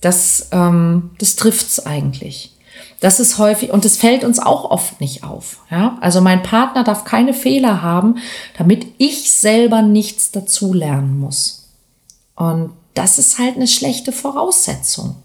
Das, 0.00 0.46
ähm, 0.52 1.10
das 1.18 1.34
trifft's 1.34 1.84
eigentlich. 1.84 2.52
Das 3.00 3.18
ist 3.18 3.38
häufig, 3.38 3.72
und 3.72 3.84
es 3.84 3.96
fällt 3.96 4.22
uns 4.22 4.38
auch 4.38 4.70
oft 4.70 5.00
nicht 5.00 5.24
auf. 5.24 5.58
Ja? 5.72 5.98
Also 6.00 6.20
mein 6.20 6.44
Partner 6.44 6.84
darf 6.84 7.02
keine 7.02 7.34
Fehler 7.34 7.82
haben, 7.82 8.18
damit 8.58 8.86
ich 8.98 9.32
selber 9.32 9.82
nichts 9.82 10.30
dazu 10.30 10.72
lernen 10.72 11.18
muss. 11.18 11.68
Und 12.36 12.70
das 12.94 13.18
ist 13.18 13.40
halt 13.40 13.56
eine 13.56 13.66
schlechte 13.66 14.12
Voraussetzung. 14.12 15.16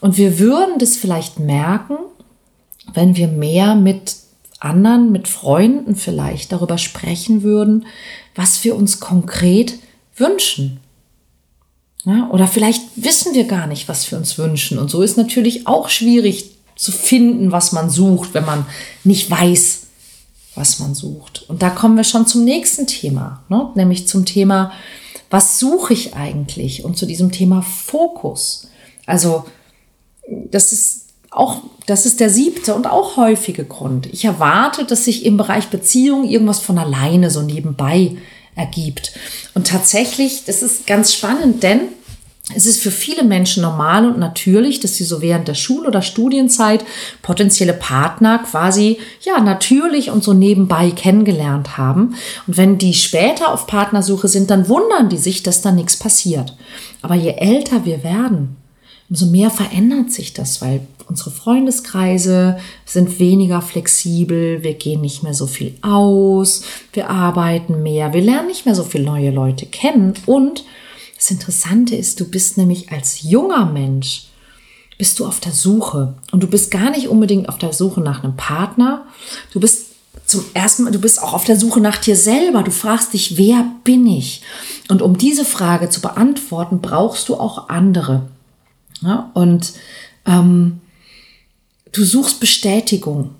Und 0.00 0.16
wir 0.16 0.40
würden 0.40 0.80
das 0.80 0.96
vielleicht 0.96 1.38
merken, 1.38 1.96
wenn 2.92 3.14
wir 3.14 3.28
mehr 3.28 3.76
mit 3.76 4.16
anderen, 4.58 5.12
mit 5.12 5.28
Freunden 5.28 5.94
vielleicht 5.94 6.50
darüber 6.50 6.76
sprechen 6.76 7.44
würden, 7.44 7.86
was 8.34 8.62
wir 8.64 8.76
uns 8.76 9.00
konkret 9.00 9.78
wünschen. 10.16 10.80
Ja, 12.04 12.28
oder 12.30 12.46
vielleicht 12.46 12.82
wissen 12.96 13.34
wir 13.34 13.44
gar 13.44 13.66
nicht, 13.66 13.88
was 13.88 14.10
wir 14.10 14.18
uns 14.18 14.36
wünschen. 14.36 14.78
Und 14.78 14.90
so 14.90 15.02
ist 15.02 15.16
natürlich 15.16 15.66
auch 15.66 15.88
schwierig 15.88 16.50
zu 16.76 16.92
finden, 16.92 17.50
was 17.52 17.72
man 17.72 17.88
sucht, 17.88 18.34
wenn 18.34 18.44
man 18.44 18.66
nicht 19.04 19.30
weiß, 19.30 19.82
was 20.54 20.80
man 20.80 20.94
sucht. 20.94 21.44
Und 21.48 21.62
da 21.62 21.70
kommen 21.70 21.96
wir 21.96 22.04
schon 22.04 22.26
zum 22.26 22.44
nächsten 22.44 22.86
Thema, 22.86 23.42
ne? 23.48 23.70
nämlich 23.74 24.06
zum 24.06 24.26
Thema 24.26 24.72
was 25.34 25.58
suche 25.58 25.92
ich 25.92 26.14
eigentlich? 26.14 26.84
Und 26.84 26.96
zu 26.96 27.06
diesem 27.06 27.32
Thema 27.32 27.60
Fokus. 27.62 28.68
Also, 29.04 29.46
das 30.28 30.70
ist 30.70 31.03
auch, 31.34 31.62
das 31.86 32.06
ist 32.06 32.20
der 32.20 32.30
siebte 32.30 32.74
und 32.74 32.86
auch 32.86 33.16
häufige 33.16 33.64
Grund. 33.64 34.06
Ich 34.12 34.24
erwarte, 34.24 34.84
dass 34.84 35.04
sich 35.04 35.24
im 35.26 35.36
Bereich 35.36 35.68
Beziehung 35.68 36.24
irgendwas 36.24 36.60
von 36.60 36.78
alleine 36.78 37.30
so 37.30 37.42
nebenbei 37.42 38.16
ergibt. 38.54 39.12
Und 39.54 39.66
tatsächlich, 39.66 40.44
das 40.44 40.62
ist 40.62 40.86
ganz 40.86 41.12
spannend, 41.12 41.62
denn 41.62 41.80
es 42.54 42.66
ist 42.66 42.82
für 42.82 42.90
viele 42.90 43.24
Menschen 43.24 43.62
normal 43.62 44.06
und 44.06 44.18
natürlich, 44.18 44.78
dass 44.78 44.96
sie 44.96 45.04
so 45.04 45.22
während 45.22 45.48
der 45.48 45.54
Schul- 45.54 45.86
oder 45.86 46.02
Studienzeit 46.02 46.84
potenzielle 47.22 47.72
Partner 47.72 48.38
quasi 48.38 48.98
ja 49.22 49.40
natürlich 49.40 50.10
und 50.10 50.22
so 50.22 50.34
nebenbei 50.34 50.90
kennengelernt 50.90 51.78
haben. 51.78 52.16
Und 52.46 52.58
wenn 52.58 52.76
die 52.76 52.92
später 52.92 53.50
auf 53.50 53.66
Partnersuche 53.66 54.28
sind, 54.28 54.50
dann 54.50 54.68
wundern 54.68 55.08
die 55.08 55.16
sich, 55.16 55.42
dass 55.42 55.62
da 55.62 55.72
nichts 55.72 55.96
passiert. 55.96 56.54
Aber 57.00 57.14
je 57.14 57.30
älter 57.30 57.86
wir 57.86 58.04
werden, 58.04 58.56
umso 59.14 59.26
mehr 59.26 59.48
verändert 59.48 60.10
sich 60.10 60.32
das, 60.32 60.60
weil 60.60 60.80
unsere 61.08 61.30
Freundeskreise 61.30 62.58
sind 62.84 63.20
weniger 63.20 63.62
flexibel, 63.62 64.64
wir 64.64 64.74
gehen 64.74 65.02
nicht 65.02 65.22
mehr 65.22 65.34
so 65.34 65.46
viel 65.46 65.76
aus, 65.82 66.62
wir 66.92 67.10
arbeiten 67.10 67.84
mehr, 67.84 68.12
wir 68.12 68.22
lernen 68.22 68.48
nicht 68.48 68.66
mehr 68.66 68.74
so 68.74 68.82
viele 68.82 69.04
neue 69.04 69.30
Leute 69.30 69.66
kennen 69.66 70.14
und 70.26 70.64
das 71.16 71.30
Interessante 71.30 71.94
ist, 71.94 72.18
du 72.18 72.28
bist 72.28 72.58
nämlich 72.58 72.90
als 72.90 73.22
junger 73.22 73.66
Mensch, 73.66 74.24
bist 74.98 75.20
du 75.20 75.26
auf 75.26 75.38
der 75.38 75.52
Suche. 75.52 76.14
Und 76.32 76.42
du 76.42 76.48
bist 76.48 76.72
gar 76.72 76.90
nicht 76.90 77.08
unbedingt 77.08 77.48
auf 77.48 77.58
der 77.58 77.72
Suche 77.72 78.00
nach 78.00 78.22
einem 78.22 78.36
Partner. 78.36 79.06
Du 79.52 79.60
bist 79.60 79.86
zum 80.26 80.44
ersten 80.54 80.84
Mal, 80.84 80.92
du 80.92 81.00
bist 81.00 81.22
auch 81.22 81.32
auf 81.34 81.44
der 81.44 81.58
Suche 81.58 81.80
nach 81.80 81.96
dir 81.98 82.16
selber. 82.16 82.62
Du 82.62 82.70
fragst 82.70 83.12
dich, 83.12 83.38
wer 83.38 83.64
bin 83.84 84.06
ich? 84.06 84.42
Und 84.88 85.02
um 85.02 85.16
diese 85.18 85.44
Frage 85.44 85.88
zu 85.88 86.00
beantworten, 86.00 86.80
brauchst 86.80 87.28
du 87.28 87.36
auch 87.36 87.68
andere. 87.68 88.28
Ja, 89.04 89.30
und 89.34 89.74
ähm, 90.26 90.80
du 91.92 92.04
suchst 92.04 92.40
Bestätigung. 92.40 93.34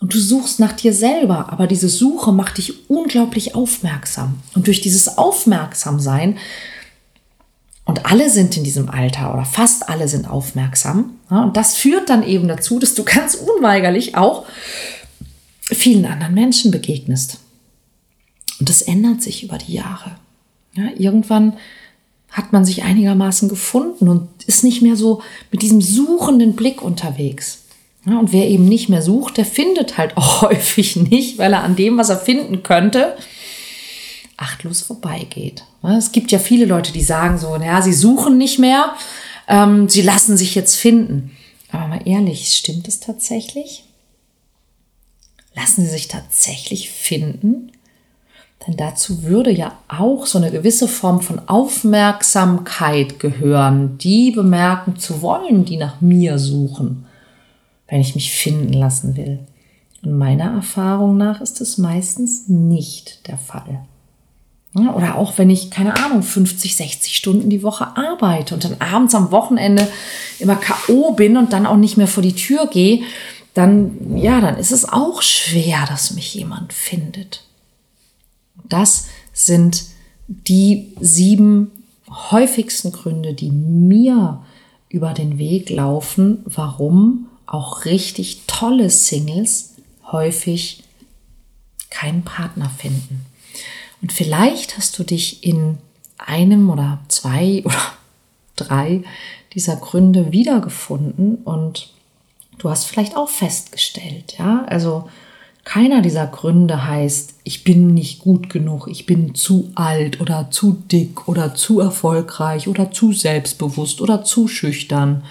Und 0.00 0.14
du 0.14 0.18
suchst 0.18 0.60
nach 0.60 0.72
dir 0.72 0.94
selber, 0.94 1.52
aber 1.52 1.66
diese 1.66 1.90
Suche 1.90 2.32
macht 2.32 2.56
dich 2.56 2.88
unglaublich 2.88 3.54
aufmerksam. 3.54 4.40
Und 4.54 4.66
durch 4.66 4.80
dieses 4.80 5.18
Aufmerksamsein 5.18 6.38
und 7.84 8.06
alle 8.06 8.30
sind 8.30 8.56
in 8.56 8.64
diesem 8.64 8.88
Alter 8.88 9.34
oder 9.34 9.44
fast 9.44 9.88
alle 9.88 10.08
sind 10.08 10.28
aufmerksam. 10.28 11.16
und 11.28 11.56
das 11.56 11.76
führt 11.76 12.08
dann 12.08 12.22
eben 12.22 12.48
dazu, 12.48 12.78
dass 12.78 12.94
du 12.94 13.04
ganz 13.04 13.34
unweigerlich 13.34 14.16
auch 14.16 14.46
vielen 15.60 16.06
anderen 16.06 16.34
Menschen 16.34 16.70
begegnest. 16.70 17.38
Und 18.58 18.68
das 18.68 18.82
ändert 18.82 19.22
sich 19.22 19.42
über 19.42 19.58
die 19.58 19.72
Jahre. 19.74 20.16
Ja, 20.74 20.84
irgendwann 20.96 21.54
hat 22.30 22.52
man 22.52 22.64
sich 22.64 22.82
einigermaßen 22.84 23.48
gefunden 23.48 24.08
und 24.08 24.28
ist 24.46 24.64
nicht 24.64 24.82
mehr 24.82 24.96
so 24.96 25.22
mit 25.50 25.62
diesem 25.62 25.80
suchenden 25.80 26.54
Blick 26.54 26.82
unterwegs. 26.82 27.64
Ja, 28.06 28.18
und 28.18 28.32
wer 28.32 28.48
eben 28.48 28.64
nicht 28.64 28.88
mehr 28.88 29.02
sucht, 29.02 29.36
der 29.36 29.44
findet 29.44 29.98
halt 29.98 30.16
auch 30.16 30.42
häufig 30.42 30.96
nicht, 30.96 31.38
weil 31.38 31.52
er 31.52 31.64
an 31.64 31.76
dem, 31.76 31.98
was 31.98 32.08
er 32.08 32.18
finden 32.18 32.62
könnte, 32.62 33.16
achtlos 34.36 34.80
vorbeigeht. 34.80 35.64
Es 35.82 36.12
gibt 36.12 36.32
ja 36.32 36.38
viele 36.38 36.64
Leute, 36.64 36.92
die 36.92 37.02
sagen 37.02 37.38
so, 37.38 37.56
naja, 37.56 37.82
sie 37.82 37.92
suchen 37.92 38.38
nicht 38.38 38.58
mehr, 38.58 38.94
ähm, 39.48 39.88
sie 39.88 40.02
lassen 40.02 40.36
sich 40.36 40.54
jetzt 40.54 40.76
finden. 40.76 41.36
Aber 41.72 41.88
mal 41.88 42.00
ehrlich, 42.06 42.54
stimmt 42.54 42.88
es 42.88 43.00
tatsächlich? 43.00 43.84
Lassen 45.54 45.84
sie 45.84 45.90
sich 45.90 46.08
tatsächlich 46.08 46.90
finden? 46.90 47.72
Denn 48.66 48.76
dazu 48.76 49.22
würde 49.22 49.50
ja 49.50 49.72
auch 49.88 50.26
so 50.26 50.38
eine 50.38 50.50
gewisse 50.50 50.86
Form 50.86 51.22
von 51.22 51.48
Aufmerksamkeit 51.48 53.18
gehören, 53.18 53.96
die 53.98 54.32
bemerken 54.32 54.96
zu 54.96 55.22
wollen, 55.22 55.64
die 55.64 55.78
nach 55.78 56.00
mir 56.00 56.38
suchen, 56.38 57.06
wenn 57.88 58.00
ich 58.00 58.14
mich 58.14 58.32
finden 58.32 58.74
lassen 58.74 59.16
will. 59.16 59.40
Und 60.02 60.16
meiner 60.18 60.52
Erfahrung 60.52 61.16
nach 61.16 61.40
ist 61.40 61.60
es 61.60 61.78
meistens 61.78 62.48
nicht 62.48 63.26
der 63.28 63.38
Fall. 63.38 63.80
Oder 64.74 65.16
auch 65.16 65.36
wenn 65.36 65.50
ich, 65.50 65.70
keine 65.70 65.96
Ahnung, 65.96 66.22
50, 66.22 66.76
60 66.76 67.16
Stunden 67.16 67.50
die 67.50 67.64
Woche 67.64 67.96
arbeite 67.96 68.54
und 68.54 68.62
dann 68.64 68.76
abends 68.78 69.14
am 69.16 69.32
Wochenende 69.32 69.88
immer 70.38 70.54
K.O. 70.54 71.12
bin 71.12 71.36
und 71.36 71.52
dann 71.52 71.66
auch 71.66 71.76
nicht 71.76 71.96
mehr 71.96 72.06
vor 72.06 72.22
die 72.22 72.36
Tür 72.36 72.68
gehe, 72.68 73.02
dann, 73.54 74.16
ja, 74.16 74.40
dann 74.40 74.56
ist 74.56 74.70
es 74.70 74.88
auch 74.88 75.22
schwer, 75.22 75.86
dass 75.88 76.12
mich 76.12 76.34
jemand 76.34 76.72
findet. 76.72 77.42
Das 78.68 79.08
sind 79.32 79.84
die 80.26 80.94
sieben 81.00 81.70
häufigsten 82.08 82.92
Gründe, 82.92 83.34
die 83.34 83.50
mir 83.50 84.42
über 84.88 85.12
den 85.12 85.38
Weg 85.38 85.70
laufen, 85.70 86.42
warum 86.44 87.28
auch 87.46 87.84
richtig 87.84 88.42
tolle 88.46 88.90
Singles 88.90 89.76
häufig 90.10 90.82
keinen 91.90 92.22
Partner 92.22 92.70
finden. 92.70 93.26
Und 94.02 94.12
vielleicht 94.12 94.76
hast 94.76 94.98
du 94.98 95.04
dich 95.04 95.44
in 95.44 95.78
einem 96.18 96.70
oder 96.70 97.00
zwei 97.08 97.62
oder 97.64 97.92
drei 98.56 99.02
dieser 99.54 99.76
Gründe 99.76 100.32
wiedergefunden 100.32 101.36
und 101.36 101.90
du 102.58 102.70
hast 102.70 102.84
vielleicht 102.84 103.16
auch 103.16 103.28
festgestellt, 103.28 104.36
ja, 104.38 104.64
also 104.66 105.08
keiner 105.72 106.02
dieser 106.02 106.26
Gründe 106.26 106.88
heißt, 106.88 107.34
ich 107.44 107.62
bin 107.62 107.94
nicht 107.94 108.18
gut 108.18 108.50
genug, 108.50 108.88
ich 108.90 109.06
bin 109.06 109.36
zu 109.36 109.70
alt 109.76 110.20
oder 110.20 110.50
zu 110.50 110.72
dick 110.90 111.28
oder 111.28 111.54
zu 111.54 111.78
erfolgreich 111.78 112.66
oder 112.66 112.90
zu 112.90 113.12
selbstbewusst 113.12 114.00
oder 114.00 114.24
zu 114.24 114.48
schüchtern. 114.48 115.22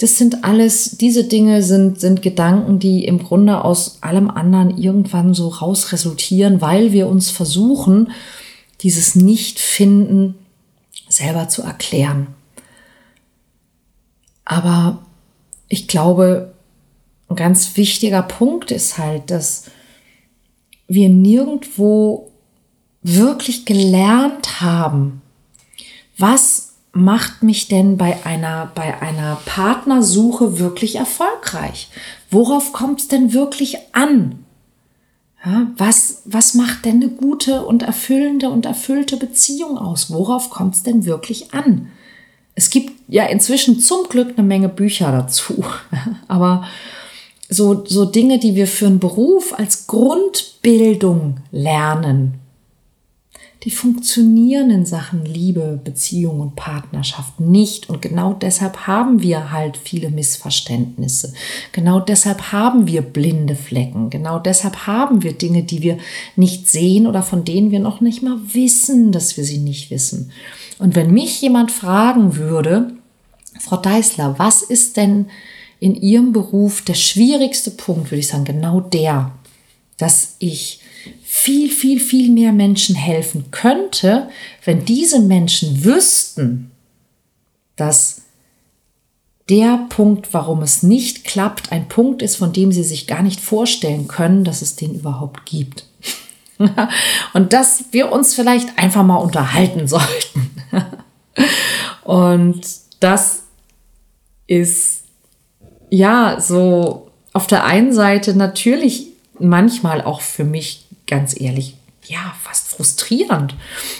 Das 0.00 0.18
sind 0.18 0.44
alles, 0.44 0.98
diese 0.98 1.24
Dinge 1.24 1.62
sind, 1.62 1.98
sind 1.98 2.20
Gedanken, 2.20 2.78
die 2.78 3.06
im 3.06 3.20
Grunde 3.20 3.64
aus 3.64 4.02
allem 4.02 4.30
anderen 4.30 4.76
irgendwann 4.76 5.32
so 5.32 5.48
raus 5.48 5.92
resultieren, 5.92 6.60
weil 6.60 6.92
wir 6.92 7.08
uns 7.08 7.30
versuchen, 7.30 8.12
dieses 8.82 9.14
Nicht-Finden 9.14 10.34
selber 11.08 11.48
zu 11.48 11.62
erklären. 11.62 12.26
Aber 14.44 15.06
ich 15.70 15.88
glaube, 15.88 16.53
ein 17.28 17.36
ganz 17.36 17.76
wichtiger 17.76 18.22
Punkt 18.22 18.70
ist 18.70 18.98
halt, 18.98 19.30
dass 19.30 19.70
wir 20.86 21.08
nirgendwo 21.08 22.30
wirklich 23.02 23.64
gelernt 23.64 24.60
haben, 24.60 25.22
was 26.16 26.74
macht 26.92 27.42
mich 27.42 27.68
denn 27.68 27.96
bei 27.96 28.24
einer, 28.24 28.70
bei 28.74 29.00
einer 29.00 29.38
Partnersuche 29.46 30.58
wirklich 30.58 30.96
erfolgreich? 30.96 31.88
Worauf 32.30 32.72
kommt 32.72 33.00
es 33.00 33.08
denn 33.08 33.32
wirklich 33.32 33.78
an? 33.92 34.44
Ja, 35.44 35.66
was, 35.76 36.22
was 36.24 36.54
macht 36.54 36.86
denn 36.86 37.02
eine 37.02 37.10
gute 37.10 37.66
und 37.66 37.82
erfüllende 37.82 38.48
und 38.48 38.64
erfüllte 38.64 39.16
Beziehung 39.16 39.76
aus? 39.76 40.10
Worauf 40.10 40.48
kommt 40.48 40.76
es 40.76 40.82
denn 40.82 41.04
wirklich 41.04 41.52
an? 41.52 41.90
Es 42.54 42.70
gibt 42.70 42.92
ja 43.08 43.26
inzwischen 43.26 43.80
zum 43.80 44.08
Glück 44.08 44.38
eine 44.38 44.46
Menge 44.46 44.68
Bücher 44.68 45.12
dazu, 45.12 45.64
aber 46.28 46.64
so, 47.48 47.84
so 47.84 48.04
Dinge, 48.04 48.38
die 48.38 48.54
wir 48.54 48.66
für 48.66 48.86
einen 48.86 49.00
Beruf 49.00 49.52
als 49.56 49.86
Grundbildung 49.86 51.38
lernen, 51.50 52.40
die 53.64 53.70
funktionieren 53.70 54.68
in 54.68 54.84
Sachen 54.84 55.24
Liebe, 55.24 55.80
Beziehung 55.82 56.40
und 56.40 56.54
Partnerschaft 56.54 57.40
nicht. 57.40 57.88
Und 57.88 58.02
genau 58.02 58.34
deshalb 58.34 58.86
haben 58.86 59.22
wir 59.22 59.52
halt 59.52 59.78
viele 59.78 60.10
Missverständnisse. 60.10 61.32
Genau 61.72 61.98
deshalb 61.98 62.52
haben 62.52 62.86
wir 62.86 63.00
blinde 63.00 63.56
Flecken. 63.56 64.10
Genau 64.10 64.38
deshalb 64.38 64.86
haben 64.86 65.22
wir 65.22 65.32
Dinge, 65.32 65.62
die 65.62 65.80
wir 65.80 65.96
nicht 66.36 66.68
sehen 66.68 67.06
oder 67.06 67.22
von 67.22 67.46
denen 67.46 67.70
wir 67.70 67.80
noch 67.80 68.02
nicht 68.02 68.22
mal 68.22 68.36
wissen, 68.52 69.12
dass 69.12 69.38
wir 69.38 69.44
sie 69.44 69.58
nicht 69.58 69.90
wissen. 69.90 70.30
Und 70.78 70.94
wenn 70.94 71.14
mich 71.14 71.40
jemand 71.40 71.72
fragen 71.72 72.36
würde, 72.36 72.92
Frau 73.58 73.78
Deißler, 73.78 74.38
was 74.38 74.60
ist 74.60 74.98
denn 74.98 75.26
in 75.84 75.96
Ihrem 75.96 76.32
Beruf 76.32 76.80
der 76.80 76.94
schwierigste 76.94 77.70
Punkt, 77.70 78.10
würde 78.10 78.20
ich 78.20 78.28
sagen, 78.28 78.46
genau 78.46 78.80
der, 78.80 79.32
dass 79.98 80.36
ich 80.38 80.80
viel, 81.22 81.70
viel, 81.70 82.00
viel 82.00 82.30
mehr 82.30 82.52
Menschen 82.54 82.94
helfen 82.96 83.50
könnte, 83.50 84.30
wenn 84.64 84.86
diese 84.86 85.20
Menschen 85.20 85.84
wüssten, 85.84 86.70
dass 87.76 88.22
der 89.50 89.84
Punkt, 89.90 90.32
warum 90.32 90.62
es 90.62 90.82
nicht 90.82 91.24
klappt, 91.24 91.70
ein 91.70 91.86
Punkt 91.86 92.22
ist, 92.22 92.36
von 92.36 92.54
dem 92.54 92.72
sie 92.72 92.82
sich 92.82 93.06
gar 93.06 93.22
nicht 93.22 93.40
vorstellen 93.40 94.08
können, 94.08 94.42
dass 94.42 94.62
es 94.62 94.76
den 94.76 94.94
überhaupt 94.94 95.44
gibt. 95.44 95.86
Und 97.34 97.52
dass 97.52 97.84
wir 97.90 98.10
uns 98.10 98.34
vielleicht 98.34 98.78
einfach 98.78 99.02
mal 99.02 99.18
unterhalten 99.18 99.86
sollten. 99.86 100.50
Und 102.04 102.62
das 103.00 103.42
ist 104.46 105.03
ja 105.90 106.40
so 106.40 107.10
auf 107.32 107.46
der 107.46 107.64
einen 107.64 107.92
Seite 107.92 108.36
natürlich 108.36 109.08
manchmal 109.38 110.02
auch 110.02 110.20
für 110.20 110.44
mich 110.44 110.86
ganz 111.06 111.38
ehrlich, 111.38 111.76
ja, 112.06 112.34
fast 112.42 112.68
frustrierend. 112.68 113.54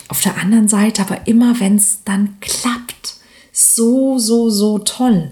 Auf 0.09 0.21
der 0.21 0.37
anderen 0.37 0.69
Seite 0.69 1.03
aber 1.03 1.27
immer, 1.27 1.59
wenn 1.61 1.77
es 1.77 2.01
dann 2.05 2.37
klappt, 2.41 3.17
so, 3.53 4.19
so, 4.19 4.51
so 4.51 4.79
toll. 4.79 5.31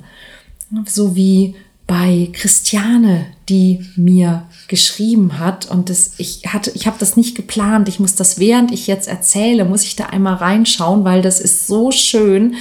So 0.86 1.16
wie 1.16 1.54
bei 1.86 2.30
Christiane, 2.32 3.26
die 3.48 3.84
mir 3.96 4.44
geschrieben 4.68 5.38
hat 5.38 5.70
und 5.70 5.90
das, 5.90 6.12
ich 6.16 6.44
hatte, 6.46 6.70
ich 6.74 6.86
habe 6.86 6.96
das 6.98 7.16
nicht 7.16 7.36
geplant. 7.36 7.88
Ich 7.88 8.00
muss 8.00 8.14
das, 8.14 8.38
während 8.38 8.72
ich 8.72 8.86
jetzt 8.86 9.08
erzähle, 9.08 9.66
muss 9.66 9.82
ich 9.82 9.96
da 9.96 10.06
einmal 10.06 10.36
reinschauen, 10.36 11.04
weil 11.04 11.20
das 11.20 11.40
ist 11.40 11.66
so 11.66 11.90
schön. 11.90 12.54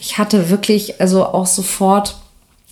Ich 0.00 0.16
hatte 0.16 0.48
wirklich, 0.48 1.00
also 1.00 1.26
auch 1.26 1.46
sofort, 1.46 2.16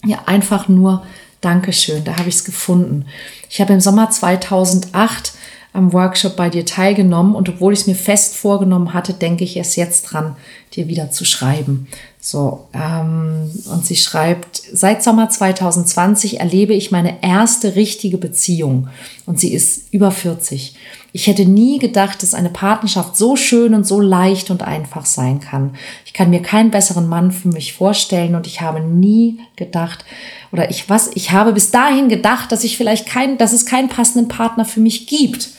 ja, 0.07 0.23
einfach 0.27 0.69
nur 0.69 1.05
Dankeschön, 1.41 2.05
da 2.05 2.17
habe 2.19 2.29
ich 2.29 2.37
es 2.37 2.45
gefunden. 2.45 3.07
Ich 3.51 3.61
habe 3.61 3.73
im 3.73 3.81
Sommer 3.81 4.11
2008 4.11 5.35
am 5.73 5.93
Workshop 5.93 6.37
bei 6.37 6.49
dir 6.49 6.65
teilgenommen 6.65 7.35
und 7.35 7.49
obwohl 7.49 7.75
ich 7.75 7.81
es 7.81 7.87
mir 7.87 7.95
fest 7.95 8.35
vorgenommen 8.35 8.95
hatte, 8.95 9.13
denke 9.13 9.45
ich 9.45 9.57
erst 9.57 9.77
jetzt 9.77 10.05
dran, 10.05 10.37
dir 10.75 10.89
wieder 10.89 11.11
zu 11.11 11.25
schreiben. 11.25 11.87
So, 12.21 12.67
ähm, 12.75 13.51
und 13.71 13.87
sie 13.87 13.97
schreibt, 13.97 14.61
seit 14.73 15.03
Sommer 15.03 15.31
2020 15.31 16.41
erlebe 16.41 16.75
ich 16.75 16.91
meine 16.91 17.23
erste 17.23 17.77
richtige 17.77 18.19
Beziehung 18.19 18.89
und 19.27 19.39
sie 19.39 19.53
ist 19.53 19.93
über 19.93 20.11
40. 20.11 20.75
Ich 21.13 21.29
hätte 21.29 21.47
nie 21.47 21.79
gedacht, 21.79 22.23
dass 22.23 22.35
eine 22.35 22.51
Partnerschaft 22.51 23.17
so 23.17 23.37
schön 23.37 23.75
und 23.75 23.87
so 23.87 24.01
leicht 24.01 24.51
und 24.51 24.63
einfach 24.63 25.07
sein 25.07 25.41
kann. 25.41 25.77
Ich 26.05 26.13
kann 26.13 26.31
mir 26.31 26.43
keinen 26.43 26.71
besseren 26.71 27.09
Mann 27.09 27.31
für 27.31 27.49
mich 27.49 27.73
vorstellen 27.73 28.35
und 28.35 28.47
ich 28.47 28.61
habe 28.61 28.81
nie 28.81 29.39
gedacht, 29.55 30.05
oder 30.53 30.69
ich 30.69 30.91
was, 30.91 31.11
ich 31.15 31.31
habe 31.31 31.53
bis 31.53 31.71
dahin 31.71 32.09
gedacht, 32.09 32.51
dass 32.51 32.65
ich 32.65 32.77
vielleicht 32.77 33.07
kein, 33.07 33.39
dass 33.39 33.53
es 33.53 33.67
keinen 33.67 33.89
passenden 33.89 34.29
Partner 34.29 34.65
für 34.65 34.81
mich 34.81 35.07
gibt. 35.07 35.51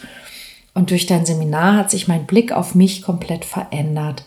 Und 0.74 0.92
durch 0.92 1.08
dein 1.08 1.26
Seminar 1.26 1.76
hat 1.76 1.90
sich 1.90 2.08
mein 2.08 2.28
Blick 2.28 2.52
auf 2.52 2.76
mich 2.76 3.02
komplett 3.02 3.46
verändert. 3.46 4.24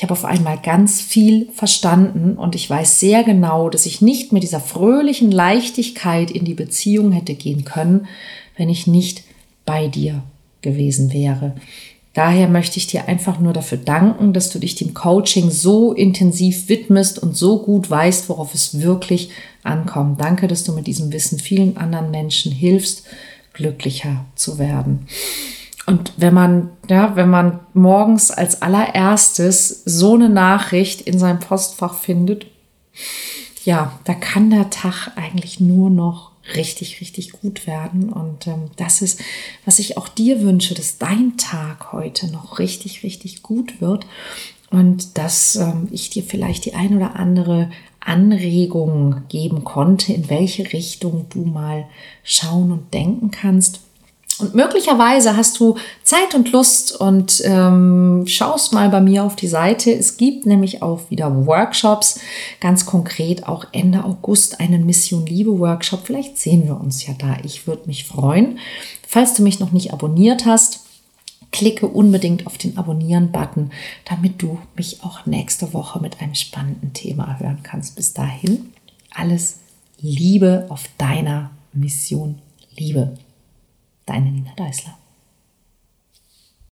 Ich 0.00 0.02
habe 0.02 0.14
auf 0.14 0.24
einmal 0.24 0.56
ganz 0.56 1.02
viel 1.02 1.50
verstanden 1.52 2.38
und 2.38 2.54
ich 2.54 2.70
weiß 2.70 3.00
sehr 3.00 3.22
genau, 3.22 3.68
dass 3.68 3.84
ich 3.84 4.00
nicht 4.00 4.32
mit 4.32 4.42
dieser 4.42 4.58
fröhlichen 4.58 5.30
Leichtigkeit 5.30 6.30
in 6.30 6.46
die 6.46 6.54
Beziehung 6.54 7.12
hätte 7.12 7.34
gehen 7.34 7.66
können, 7.66 8.06
wenn 8.56 8.70
ich 8.70 8.86
nicht 8.86 9.24
bei 9.66 9.88
dir 9.88 10.22
gewesen 10.62 11.12
wäre. 11.12 11.54
Daher 12.14 12.48
möchte 12.48 12.78
ich 12.78 12.86
dir 12.86 13.08
einfach 13.08 13.40
nur 13.40 13.52
dafür 13.52 13.76
danken, 13.76 14.32
dass 14.32 14.48
du 14.48 14.58
dich 14.58 14.74
dem 14.74 14.94
Coaching 14.94 15.50
so 15.50 15.92
intensiv 15.92 16.70
widmest 16.70 17.18
und 17.18 17.36
so 17.36 17.58
gut 17.58 17.90
weißt, 17.90 18.30
worauf 18.30 18.54
es 18.54 18.80
wirklich 18.80 19.28
ankommt. 19.64 20.18
Danke, 20.18 20.48
dass 20.48 20.64
du 20.64 20.72
mit 20.72 20.86
diesem 20.86 21.12
Wissen 21.12 21.38
vielen 21.38 21.76
anderen 21.76 22.10
Menschen 22.10 22.52
hilfst, 22.52 23.04
glücklicher 23.52 24.24
zu 24.34 24.58
werden. 24.58 25.06
Und 25.90 26.12
wenn 26.18 26.32
man, 26.32 26.70
ja, 26.88 27.16
wenn 27.16 27.28
man 27.28 27.58
morgens 27.74 28.30
als 28.30 28.62
allererstes 28.62 29.82
so 29.84 30.14
eine 30.14 30.28
Nachricht 30.28 31.00
in 31.00 31.18
seinem 31.18 31.40
Postfach 31.40 31.94
findet, 31.94 32.46
ja, 33.64 33.98
da 34.04 34.14
kann 34.14 34.50
der 34.50 34.70
Tag 34.70 35.10
eigentlich 35.16 35.58
nur 35.58 35.90
noch 35.90 36.30
richtig, 36.54 37.00
richtig 37.00 37.32
gut 37.32 37.66
werden. 37.66 38.12
Und 38.12 38.46
ähm, 38.46 38.70
das 38.76 39.02
ist, 39.02 39.20
was 39.64 39.80
ich 39.80 39.96
auch 39.96 40.06
dir 40.06 40.42
wünsche, 40.42 40.74
dass 40.74 40.98
dein 40.98 41.36
Tag 41.38 41.90
heute 41.90 42.30
noch 42.30 42.60
richtig, 42.60 43.02
richtig 43.02 43.42
gut 43.42 43.80
wird. 43.80 44.06
Und 44.70 45.18
dass 45.18 45.56
ähm, 45.56 45.88
ich 45.90 46.08
dir 46.10 46.22
vielleicht 46.22 46.66
die 46.66 46.74
ein 46.74 46.96
oder 46.96 47.16
andere 47.16 47.68
Anregung 47.98 49.24
geben 49.28 49.64
konnte, 49.64 50.12
in 50.12 50.30
welche 50.30 50.72
Richtung 50.72 51.26
du 51.30 51.44
mal 51.44 51.86
schauen 52.22 52.70
und 52.70 52.94
denken 52.94 53.32
kannst. 53.32 53.80
Und 54.40 54.54
möglicherweise 54.54 55.36
hast 55.36 55.58
du 55.60 55.76
Zeit 56.02 56.34
und 56.34 56.50
Lust 56.52 56.98
und 56.98 57.42
ähm, 57.44 58.24
schaust 58.26 58.72
mal 58.72 58.88
bei 58.88 59.00
mir 59.00 59.24
auf 59.24 59.36
die 59.36 59.48
Seite. 59.48 59.92
Es 59.92 60.16
gibt 60.16 60.46
nämlich 60.46 60.82
auch 60.82 61.10
wieder 61.10 61.46
Workshops, 61.46 62.20
ganz 62.60 62.86
konkret 62.86 63.46
auch 63.46 63.66
Ende 63.72 64.04
August 64.04 64.60
einen 64.60 64.86
Mission 64.86 65.26
Liebe 65.26 65.58
Workshop. 65.58 66.00
Vielleicht 66.04 66.38
sehen 66.38 66.66
wir 66.66 66.80
uns 66.80 67.06
ja 67.06 67.14
da. 67.18 67.36
Ich 67.44 67.66
würde 67.66 67.86
mich 67.86 68.04
freuen. 68.06 68.58
Falls 69.06 69.34
du 69.34 69.42
mich 69.42 69.60
noch 69.60 69.72
nicht 69.72 69.92
abonniert 69.92 70.46
hast, 70.46 70.80
klicke 71.52 71.86
unbedingt 71.86 72.46
auf 72.46 72.58
den 72.58 72.78
Abonnieren-Button, 72.78 73.70
damit 74.04 74.40
du 74.40 74.58
mich 74.76 75.02
auch 75.02 75.26
nächste 75.26 75.72
Woche 75.74 76.00
mit 76.00 76.20
einem 76.20 76.34
spannenden 76.34 76.92
Thema 76.92 77.38
hören 77.38 77.60
kannst. 77.62 77.96
Bis 77.96 78.12
dahin, 78.12 78.72
alles 79.12 79.58
Liebe 80.00 80.66
auf 80.68 80.84
deiner 80.96 81.50
Mission 81.72 82.38
Liebe. 82.76 83.16
Deine 84.06 84.30
Nina 84.30 84.52
Deißler. 84.54 84.99